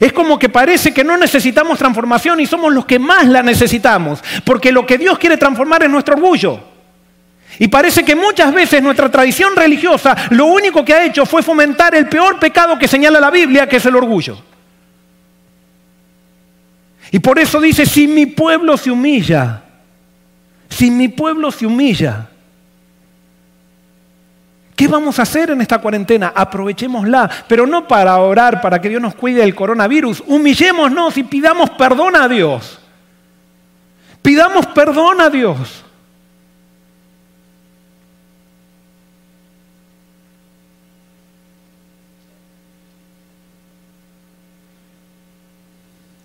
[0.00, 4.22] es como que parece que no necesitamos transformación y somos los que más la necesitamos,
[4.44, 6.72] porque lo que Dios quiere transformar es nuestro orgullo.
[7.58, 11.94] Y parece que muchas veces nuestra tradición religiosa lo único que ha hecho fue fomentar
[11.94, 14.51] el peor pecado que señala la Biblia, que es el orgullo.
[17.12, 19.62] Y por eso dice, si mi pueblo se humilla,
[20.68, 22.28] si mi pueblo se humilla,
[24.74, 26.32] ¿Qué vamos a hacer en esta cuarentena?
[26.34, 30.24] Aprovechémosla, pero no para orar, para que Dios nos cuide del coronavirus.
[30.26, 32.80] Humillémonos y pidamos perdón a Dios.
[34.22, 35.84] Pidamos perdón a Dios.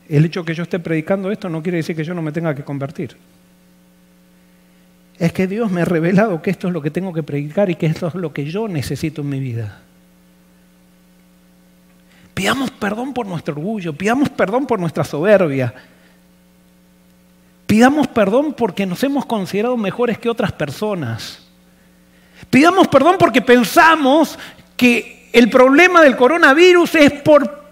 [0.09, 2.55] El hecho que yo esté predicando esto no quiere decir que yo no me tenga
[2.55, 3.17] que convertir.
[5.19, 7.75] Es que Dios me ha revelado que esto es lo que tengo que predicar y
[7.75, 9.81] que esto es lo que yo necesito en mi vida.
[12.33, 15.73] Pidamos perdón por nuestro orgullo, pidamos perdón por nuestra soberbia,
[17.65, 21.47] pidamos perdón porque nos hemos considerado mejores que otras personas.
[22.51, 24.37] Pidamos perdón porque pensamos
[24.75, 27.66] que el problema del coronavirus es por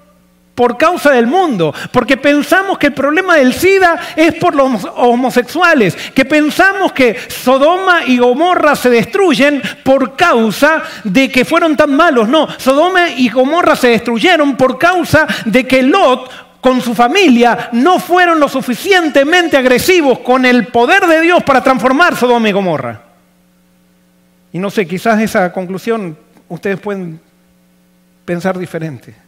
[0.56, 5.95] por causa del mundo, porque pensamos que el problema del SIDA es por los homosexuales,
[6.16, 12.30] que pensamos que Sodoma y Gomorra se destruyen por causa de que fueron tan malos.
[12.30, 16.32] No, Sodoma y Gomorra se destruyeron por causa de que Lot
[16.62, 22.16] con su familia no fueron lo suficientemente agresivos con el poder de Dios para transformar
[22.16, 23.01] Sodoma y Gomorra.
[24.53, 27.20] Y no sé, quizás esa conclusión ustedes pueden
[28.24, 29.24] pensar diferente.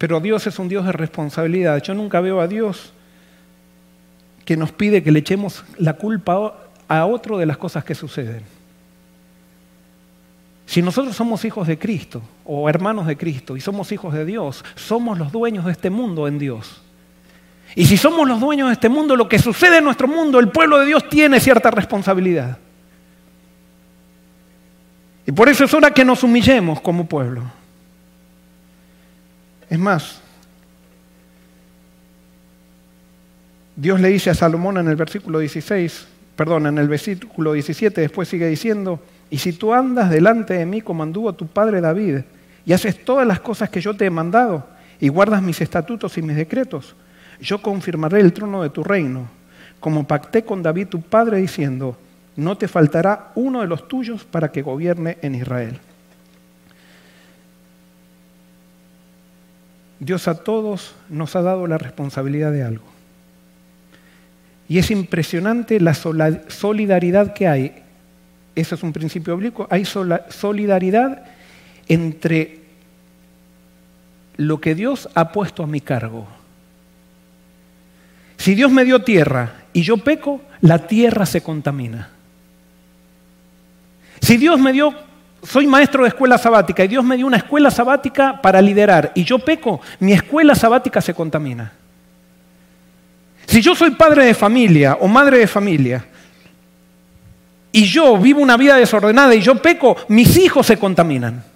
[0.00, 1.82] Pero Dios es un Dios de responsabilidad.
[1.82, 2.94] Yo nunca veo a Dios
[4.46, 6.54] que nos pide que le echemos la culpa
[6.88, 8.40] a otro de las cosas que suceden.
[10.64, 14.64] Si nosotros somos hijos de Cristo o hermanos de Cristo y somos hijos de Dios,
[14.74, 16.80] somos los dueños de este mundo en Dios.
[17.74, 20.48] Y si somos los dueños de este mundo, lo que sucede en nuestro mundo, el
[20.48, 22.56] pueblo de Dios tiene cierta responsabilidad.
[25.26, 27.59] Y por eso es hora que nos humillemos como pueblo.
[29.70, 30.20] Es más,
[33.76, 38.28] Dios le dice a Salomón en el versículo 16, perdón, en el versículo 17, después
[38.28, 39.00] sigue diciendo,
[39.30, 42.18] y si tú andas delante de mí como anduvo tu padre David,
[42.66, 44.66] y haces todas las cosas que yo te he mandado,
[44.98, 46.96] y guardas mis estatutos y mis decretos,
[47.40, 49.28] yo confirmaré el trono de tu reino,
[49.78, 51.96] como pacté con David tu padre diciendo,
[52.36, 55.80] no te faltará uno de los tuyos para que gobierne en Israel.
[60.00, 62.86] Dios a todos nos ha dado la responsabilidad de algo.
[64.68, 67.82] Y es impresionante la solidaridad que hay.
[68.54, 69.68] Eso es un principio bíblico.
[69.70, 71.24] Hay solidaridad
[71.86, 72.60] entre
[74.36, 76.26] lo que Dios ha puesto a mi cargo.
[78.38, 82.08] Si Dios me dio tierra y yo peco, la tierra se contamina.
[84.22, 84.94] Si Dios me dio
[85.42, 89.24] soy maestro de escuela sabática y Dios me dio una escuela sabática para liderar y
[89.24, 91.72] yo peco, mi escuela sabática se contamina.
[93.46, 96.04] Si yo soy padre de familia o madre de familia
[97.72, 101.49] y yo vivo una vida desordenada y yo peco, mis hijos se contaminan.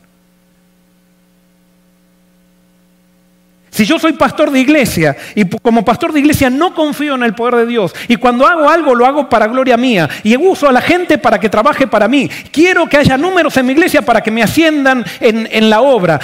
[3.75, 7.35] Si yo soy pastor de iglesia y como pastor de iglesia no confío en el
[7.35, 10.73] poder de Dios y cuando hago algo lo hago para gloria mía y uso a
[10.73, 14.21] la gente para que trabaje para mí, quiero que haya números en mi iglesia para
[14.21, 16.21] que me asciendan en, en la obra,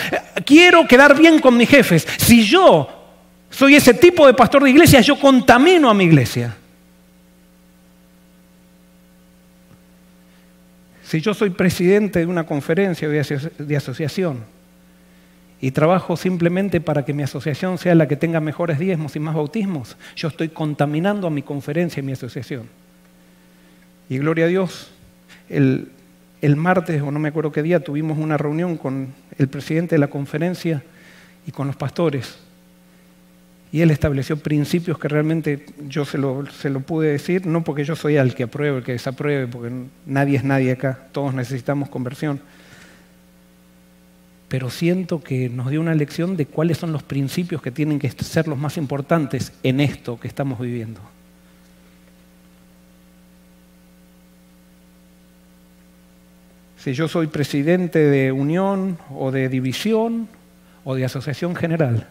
[0.46, 2.06] quiero quedar bien con mis jefes.
[2.18, 2.88] Si yo
[3.50, 6.54] soy ese tipo de pastor de iglesia, yo contamino a mi iglesia.
[11.02, 14.44] Si yo soy presidente de una conferencia de asociación,
[15.60, 19.34] y trabajo simplemente para que mi asociación sea la que tenga mejores diezmos y más
[19.34, 22.68] bautismos, yo estoy contaminando a mi conferencia y mi asociación.
[24.08, 24.90] Y gloria a Dios,
[25.48, 25.88] el,
[26.40, 29.98] el martes, o no me acuerdo qué día, tuvimos una reunión con el presidente de
[29.98, 30.82] la conferencia
[31.46, 32.38] y con los pastores.
[33.72, 37.84] Y él estableció principios que realmente yo se lo, se lo pude decir, no porque
[37.84, 39.70] yo soy el que apruebe, el que desapruebe, porque
[40.06, 42.40] nadie es nadie acá, todos necesitamos conversión
[44.50, 48.10] pero siento que nos dio una lección de cuáles son los principios que tienen que
[48.10, 51.00] ser los más importantes en esto que estamos viviendo.
[56.78, 60.26] Si yo soy presidente de unión o de división
[60.82, 62.08] o de asociación general,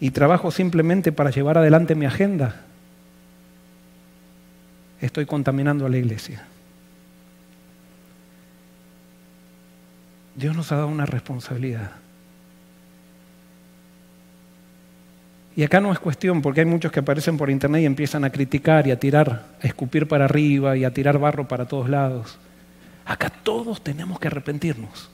[0.00, 2.62] y trabajo simplemente para llevar adelante mi agenda,
[5.00, 6.49] estoy contaminando a la iglesia.
[10.40, 11.92] Dios nos ha dado una responsabilidad.
[15.54, 18.30] Y acá no es cuestión, porque hay muchos que aparecen por internet y empiezan a
[18.30, 22.38] criticar y a tirar, a escupir para arriba y a tirar barro para todos lados.
[23.04, 25.10] Acá todos tenemos que arrepentirnos.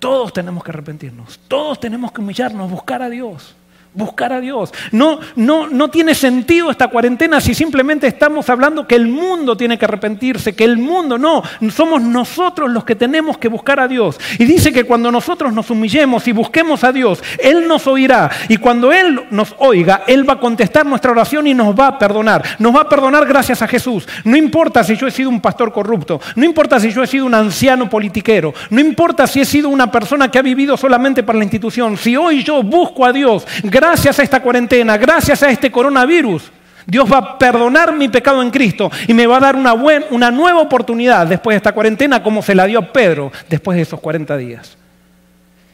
[0.00, 1.38] Todos tenemos que arrepentirnos.
[1.46, 3.54] Todos tenemos que humillarnos, buscar a Dios.
[3.94, 4.72] Buscar a Dios.
[4.90, 9.78] No, no, no tiene sentido esta cuarentena si simplemente estamos hablando que el mundo tiene
[9.78, 11.42] que arrepentirse, que el mundo no,
[11.74, 14.18] somos nosotros los que tenemos que buscar a Dios.
[14.38, 18.30] Y dice que cuando nosotros nos humillemos y busquemos a Dios, Él nos oirá.
[18.48, 21.98] Y cuando Él nos oiga, Él va a contestar nuestra oración y nos va a
[21.98, 22.42] perdonar.
[22.58, 24.08] Nos va a perdonar gracias a Jesús.
[24.24, 27.26] No importa si yo he sido un pastor corrupto, no importa si yo he sido
[27.26, 31.38] un anciano politiquero, no importa si he sido una persona que ha vivido solamente para
[31.38, 35.70] la institución, si hoy yo busco a Dios, gracias a esta cuarentena, gracias a este
[35.70, 36.50] coronavirus,
[36.86, 40.30] Dios va a perdonar mi pecado en Cristo y me va a dar una, una
[40.30, 44.00] nueva oportunidad después de esta cuarentena como se la dio a Pedro después de esos
[44.00, 44.76] 40 días.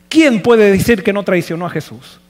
[0.09, 2.21] ¿Quién puede decir que no traicionó a Jesús?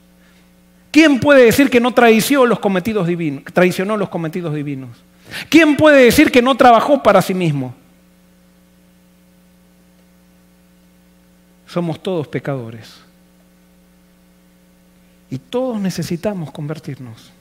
[0.91, 3.43] ¿Quién puede decir que no traicionó los cometidos divinos?
[3.53, 4.89] Traicionó los cometidos divinos.
[5.49, 7.75] ¿Quién puede decir que no trabajó para sí mismo?
[11.67, 13.08] Somos todos pecadores.
[15.29, 17.31] Y todos necesitamos convertirnos.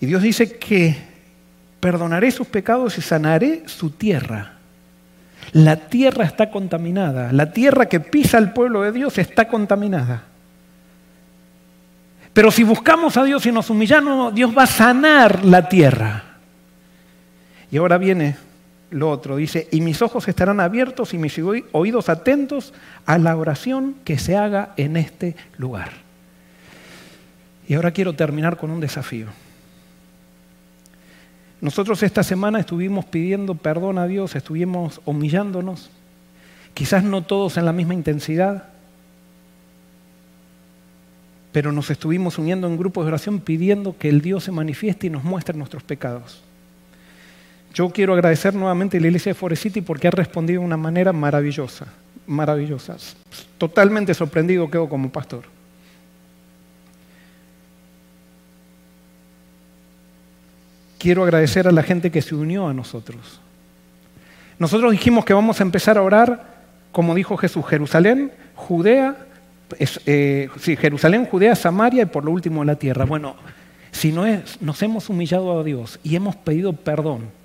[0.00, 0.96] Y Dios dice que
[1.80, 4.54] perdonaré sus pecados y sanaré su tierra.
[5.52, 7.32] La tierra está contaminada.
[7.32, 10.24] La tierra que pisa el pueblo de Dios está contaminada.
[12.32, 16.24] Pero si buscamos a Dios y nos humillamos, Dios va a sanar la tierra.
[17.70, 18.36] Y ahora viene
[18.90, 19.36] lo otro.
[19.36, 21.38] Dice, y mis ojos estarán abiertos y mis
[21.72, 22.72] oídos atentos
[23.04, 25.90] a la oración que se haga en este lugar.
[27.68, 29.26] Y ahora quiero terminar con un desafío.
[31.60, 35.90] Nosotros esta semana estuvimos pidiendo perdón a Dios, estuvimos humillándonos,
[36.74, 38.68] quizás no todos en la misma intensidad,
[41.50, 45.10] pero nos estuvimos uniendo en grupos de oración pidiendo que el Dios se manifieste y
[45.10, 46.42] nos muestre nuestros pecados.
[47.76, 50.78] Yo quiero agradecer nuevamente a la iglesia de Forest City porque ha respondido de una
[50.78, 51.84] manera maravillosa,
[52.26, 52.96] maravillosa.
[53.58, 55.42] Totalmente sorprendido quedo como pastor.
[60.98, 63.42] Quiero agradecer a la gente que se unió a nosotros.
[64.58, 66.62] Nosotros dijimos que vamos a empezar a orar,
[66.92, 69.16] como dijo Jesús, Jerusalén, Judea,
[69.78, 70.48] eh,
[70.80, 73.04] Jerusalén, Judea, Samaria y por lo último la tierra.
[73.04, 73.36] Bueno,
[73.90, 77.44] si no es, nos hemos humillado a Dios y hemos pedido perdón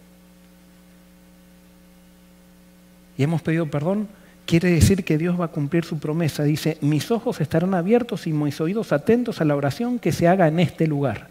[3.21, 4.07] y hemos pedido perdón,
[4.47, 6.41] quiere decir que Dios va a cumplir su promesa.
[6.41, 10.47] Dice, mis ojos estarán abiertos y mis oídos atentos a la oración que se haga
[10.47, 11.27] en este lugar.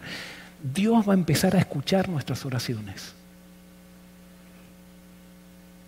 [0.73, 3.13] Dios va a empezar a escuchar nuestras oraciones.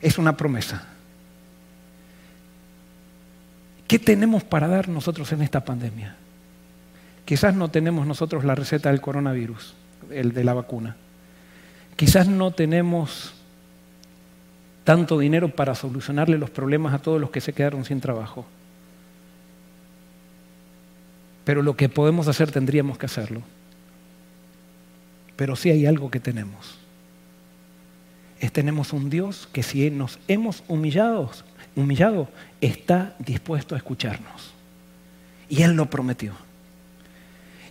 [0.01, 0.85] Es una promesa.
[3.87, 6.17] ¿Qué tenemos para dar nosotros en esta pandemia?
[7.23, 9.73] Quizás no tenemos nosotros la receta del coronavirus,
[10.11, 10.97] el de la vacuna.
[11.95, 13.35] Quizás no tenemos
[14.83, 18.45] tanto dinero para solucionarle los problemas a todos los que se quedaron sin trabajo.
[21.45, 23.41] Pero lo que podemos hacer tendríamos que hacerlo.
[25.35, 26.77] Pero sí hay algo que tenemos.
[28.39, 31.31] Es tenemos un Dios que si nos hemos humillado,
[31.75, 32.27] humillado,
[32.61, 34.53] está dispuesto a escucharnos.
[35.49, 36.33] Y Él lo prometió.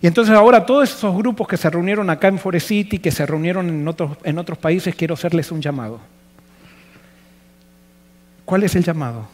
[0.01, 3.25] Y entonces ahora todos esos grupos que se reunieron acá en Forest City, que se
[3.25, 6.01] reunieron en otros, en otros países, quiero hacerles un llamado.
[8.45, 9.27] ¿Cuál es el llamado?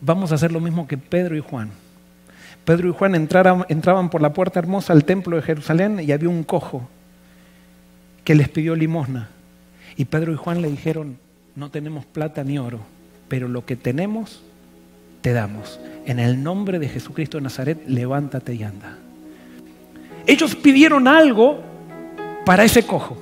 [0.00, 1.70] Vamos a hacer lo mismo que Pedro y Juan.
[2.64, 6.44] Pedro y Juan entraban, por la puerta hermosa al templo de Jerusalén y había un
[6.44, 6.88] cojo
[8.24, 9.28] que les pidió limosna.
[9.96, 11.16] Y Pedro y Juan le dijeron,
[11.56, 12.80] no tenemos plata ni oro,
[13.28, 14.42] pero lo que tenemos,
[15.22, 15.80] te damos.
[16.04, 18.98] En el nombre de Jesucristo de Nazaret, levántate y anda.
[20.26, 21.60] Ellos pidieron algo
[22.44, 23.16] para ese cojo.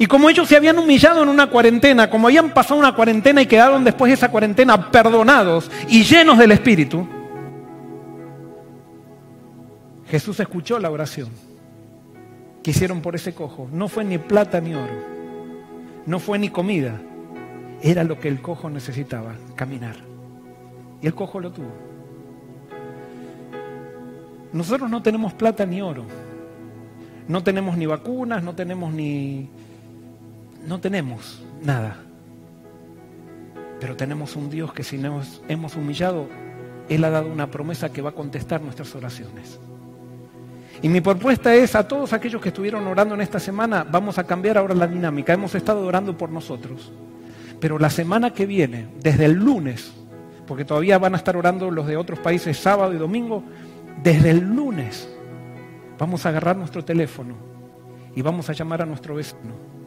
[0.00, 3.46] Y como ellos se habían humillado en una cuarentena, como habían pasado una cuarentena y
[3.46, 7.06] quedaron después de esa cuarentena perdonados y llenos del Espíritu,
[10.08, 11.28] Jesús escuchó la oración
[12.62, 13.68] que hicieron por ese cojo.
[13.70, 15.04] No fue ni plata ni oro,
[16.06, 16.98] no fue ni comida,
[17.82, 19.96] era lo que el cojo necesitaba, caminar.
[21.02, 21.72] Y el cojo lo tuvo.
[24.54, 26.06] Nosotros no tenemos plata ni oro,
[27.28, 29.50] no tenemos ni vacunas, no tenemos ni
[30.66, 31.96] no tenemos nada.
[33.80, 36.28] Pero tenemos un Dios que si nos hemos humillado,
[36.88, 39.58] Él ha dado una promesa que va a contestar nuestras oraciones.
[40.82, 44.24] Y mi propuesta es a todos aquellos que estuvieron orando en esta semana, vamos a
[44.24, 45.32] cambiar ahora la dinámica.
[45.32, 46.92] Hemos estado orando por nosotros.
[47.58, 49.92] Pero la semana que viene, desde el lunes,
[50.46, 53.44] porque todavía van a estar orando los de otros países sábado y domingo,
[54.02, 55.08] desde el lunes
[55.98, 57.34] vamos a agarrar nuestro teléfono
[58.14, 59.79] y vamos a llamar a nuestro vecino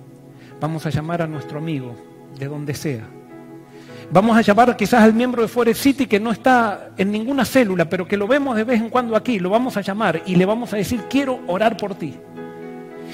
[0.63, 1.93] Vamos a llamar a nuestro amigo,
[2.39, 3.03] de donde sea.
[4.09, 7.83] Vamos a llamar quizás al miembro de Forest City que no está en ninguna célula,
[7.83, 10.45] pero que lo vemos de vez en cuando aquí, lo vamos a llamar y le
[10.45, 12.13] vamos a decir, quiero orar por ti.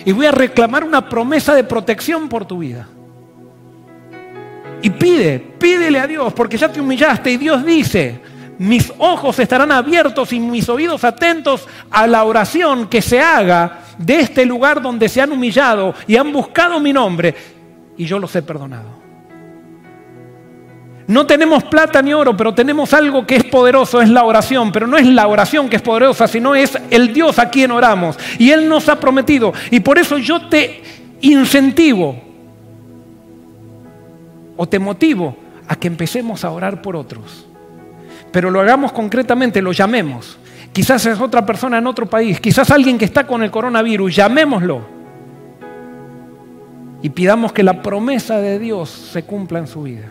[0.06, 2.88] Y voy a reclamar una promesa de protección por tu vida.
[4.84, 8.22] Y pide, pídele a Dios, porque ya te humillaste y Dios dice,
[8.60, 14.22] mis ojos estarán abiertos y mis oídos atentos a la oración que se haga de
[14.22, 17.36] este lugar donde se han humillado y han buscado mi nombre
[17.98, 19.00] y yo los he perdonado.
[21.10, 24.72] No tenemos plata ni oro, pero tenemos algo que es poderoso, es la oración.
[24.72, 28.16] Pero no es la oración que es poderosa, sino es el Dios a quien oramos.
[28.38, 29.52] Y Él nos ha prometido.
[29.72, 30.84] Y por eso yo te
[31.22, 32.22] incentivo
[34.56, 35.36] o te motivo
[35.68, 37.48] a que empecemos a orar por otros.
[38.32, 40.38] Pero lo hagamos concretamente, lo llamemos.
[40.80, 44.80] Quizás es otra persona en otro país, quizás alguien que está con el coronavirus, llamémoslo.
[47.02, 50.10] Y pidamos que la promesa de Dios se cumpla en su vida.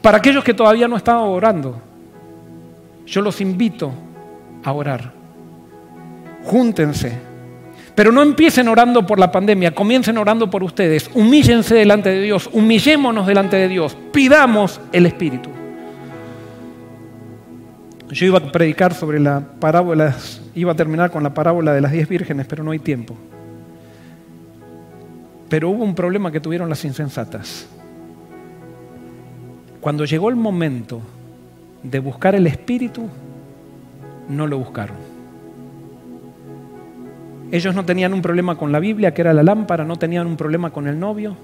[0.00, 1.78] Para aquellos que todavía no están orando,
[3.06, 3.92] yo los invito
[4.64, 5.12] a orar.
[6.44, 7.12] Júntense.
[7.94, 11.10] Pero no empiecen orando por la pandemia, comiencen orando por ustedes.
[11.12, 15.50] Humíllense delante de Dios, humillémonos delante de Dios, pidamos el Espíritu.
[18.14, 20.14] Yo iba a predicar sobre la parábola,
[20.54, 23.16] iba a terminar con la parábola de las diez vírgenes, pero no hay tiempo.
[25.48, 27.66] Pero hubo un problema que tuvieron las insensatas.
[29.80, 31.02] Cuando llegó el momento
[31.82, 33.08] de buscar el Espíritu,
[34.28, 34.96] no lo buscaron.
[37.50, 40.36] Ellos no tenían un problema con la Biblia, que era la lámpara, no tenían un
[40.36, 41.36] problema con el novio,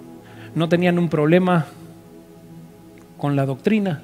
[0.55, 1.67] no tenían un problema
[3.19, 4.03] con la doctrina,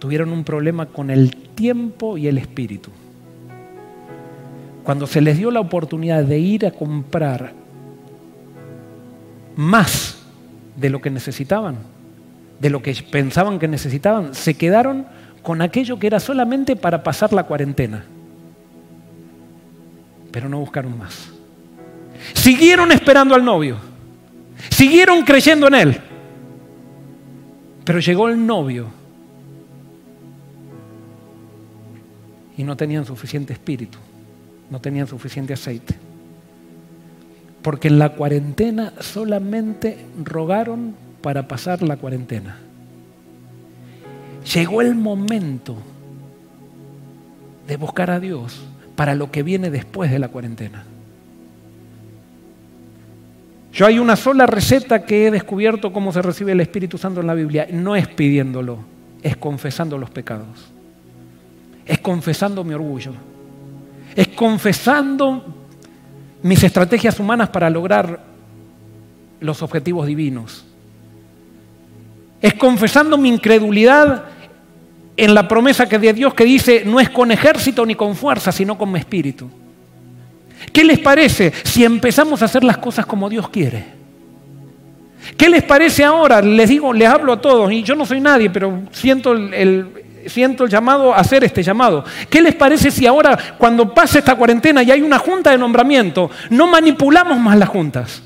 [0.00, 2.90] tuvieron un problema con el tiempo y el espíritu.
[4.82, 7.52] Cuando se les dio la oportunidad de ir a comprar
[9.54, 10.18] más
[10.74, 11.76] de lo que necesitaban,
[12.58, 15.06] de lo que pensaban que necesitaban, se quedaron
[15.42, 18.04] con aquello que era solamente para pasar la cuarentena.
[20.32, 21.30] Pero no buscaron más.
[22.32, 23.76] Siguieron esperando al novio.
[24.70, 26.00] Siguieron creyendo en él.
[27.84, 28.99] Pero llegó el novio
[32.60, 33.96] y no tenían suficiente espíritu,
[34.68, 35.94] no tenían suficiente aceite.
[37.62, 42.58] Porque en la cuarentena solamente rogaron para pasar la cuarentena.
[44.52, 45.74] Llegó el momento
[47.66, 48.60] de buscar a Dios
[48.94, 50.84] para lo que viene después de la cuarentena.
[53.72, 57.26] Yo hay una sola receta que he descubierto cómo se recibe el Espíritu Santo en
[57.26, 57.68] la Biblia.
[57.72, 58.80] No es pidiéndolo,
[59.22, 60.74] es confesando los pecados.
[61.86, 63.12] Es confesando mi orgullo.
[64.14, 65.44] Es confesando
[66.42, 68.20] mis estrategias humanas para lograr
[69.40, 70.64] los objetivos divinos.
[72.40, 74.24] Es confesando mi incredulidad
[75.16, 78.52] en la promesa que de Dios que dice, no es con ejército ni con fuerza,
[78.52, 79.50] sino con mi espíritu.
[80.72, 83.84] ¿Qué les parece si empezamos a hacer las cosas como Dios quiere?
[85.36, 86.40] ¿Qué les parece ahora?
[86.40, 89.92] Les digo, les hablo a todos, y yo no soy nadie, pero siento el,
[90.26, 92.04] siento el llamado a hacer este llamado.
[92.28, 96.30] ¿Qué les parece si ahora, cuando pase esta cuarentena y hay una junta de nombramiento,
[96.50, 98.22] no manipulamos más las juntas?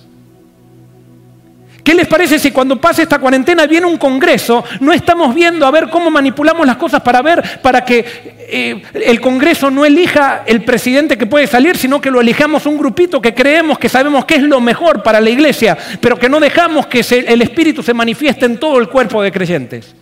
[1.85, 5.71] ¿Qué les parece si cuando pase esta cuarentena viene un congreso, no estamos viendo a
[5.71, 8.07] ver cómo manipulamos las cosas para ver, para que
[8.49, 12.79] eh, el congreso no elija el presidente que puede salir, sino que lo elijamos un
[12.79, 16.41] grupito que creemos que sabemos que es lo mejor para la iglesia, pero que no
[16.41, 19.95] dejamos que el espíritu se manifieste en todo el cuerpo de creyentes?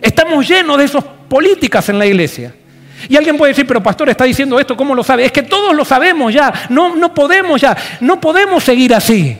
[0.00, 2.54] Estamos llenos de esas políticas en la iglesia.
[3.08, 5.24] Y alguien puede decir, pero pastor está diciendo esto, ¿cómo lo sabe?
[5.24, 9.36] Es que todos lo sabemos ya, no, no podemos ya, no podemos seguir así.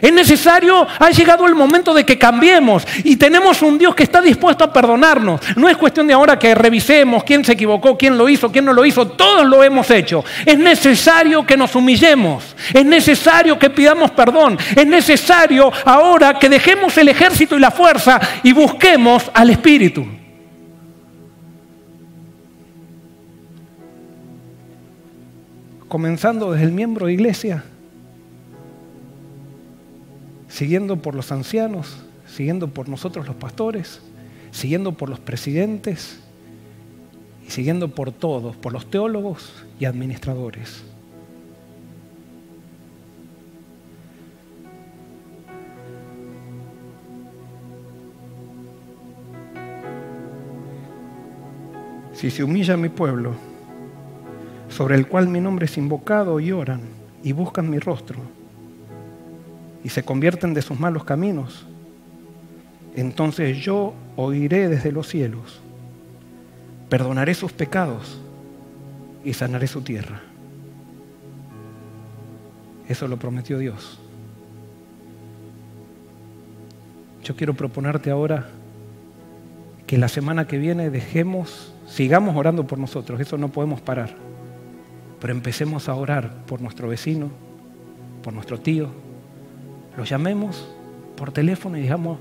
[0.00, 4.20] Es necesario, ha llegado el momento de que cambiemos y tenemos un Dios que está
[4.20, 5.40] dispuesto a perdonarnos.
[5.56, 8.72] No es cuestión de ahora que revisemos quién se equivocó, quién lo hizo, quién no
[8.72, 9.06] lo hizo.
[9.08, 10.24] Todos lo hemos hecho.
[10.46, 12.56] Es necesario que nos humillemos.
[12.72, 14.58] Es necesario que pidamos perdón.
[14.74, 20.06] Es necesario ahora que dejemos el ejército y la fuerza y busquemos al Espíritu.
[25.88, 27.64] Comenzando desde el miembro de iglesia
[30.50, 31.96] siguiendo por los ancianos,
[32.26, 34.02] siguiendo por nosotros los pastores,
[34.50, 36.20] siguiendo por los presidentes
[37.46, 40.82] y siguiendo por todos, por los teólogos y administradores.
[52.12, 53.32] Si se humilla mi pueblo,
[54.68, 56.82] sobre el cual mi nombre es invocado y oran
[57.22, 58.39] y buscan mi rostro,
[59.82, 61.66] y se convierten de sus malos caminos,
[62.94, 65.60] entonces yo oiré desde los cielos,
[66.88, 68.20] perdonaré sus pecados
[69.24, 70.20] y sanaré su tierra.
[72.88, 74.00] Eso lo prometió Dios.
[77.22, 78.48] Yo quiero proponerte ahora
[79.86, 84.16] que la semana que viene dejemos, sigamos orando por nosotros, eso no podemos parar,
[85.20, 87.30] pero empecemos a orar por nuestro vecino,
[88.22, 88.90] por nuestro tío,
[90.00, 90.66] los llamemos
[91.14, 92.18] por teléfono y digamos,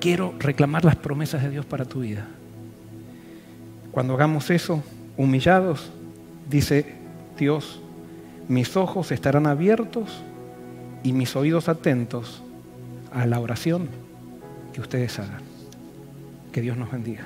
[0.00, 2.24] quiero reclamar las promesas de Dios para tu vida.
[3.90, 4.80] Cuando hagamos eso,
[5.16, 5.90] humillados,
[6.48, 6.94] dice
[7.36, 7.80] Dios,
[8.46, 10.22] mis ojos estarán abiertos
[11.02, 12.44] y mis oídos atentos
[13.12, 13.88] a la oración
[14.72, 15.42] que ustedes hagan.
[16.52, 17.24] Que Dios nos bendiga.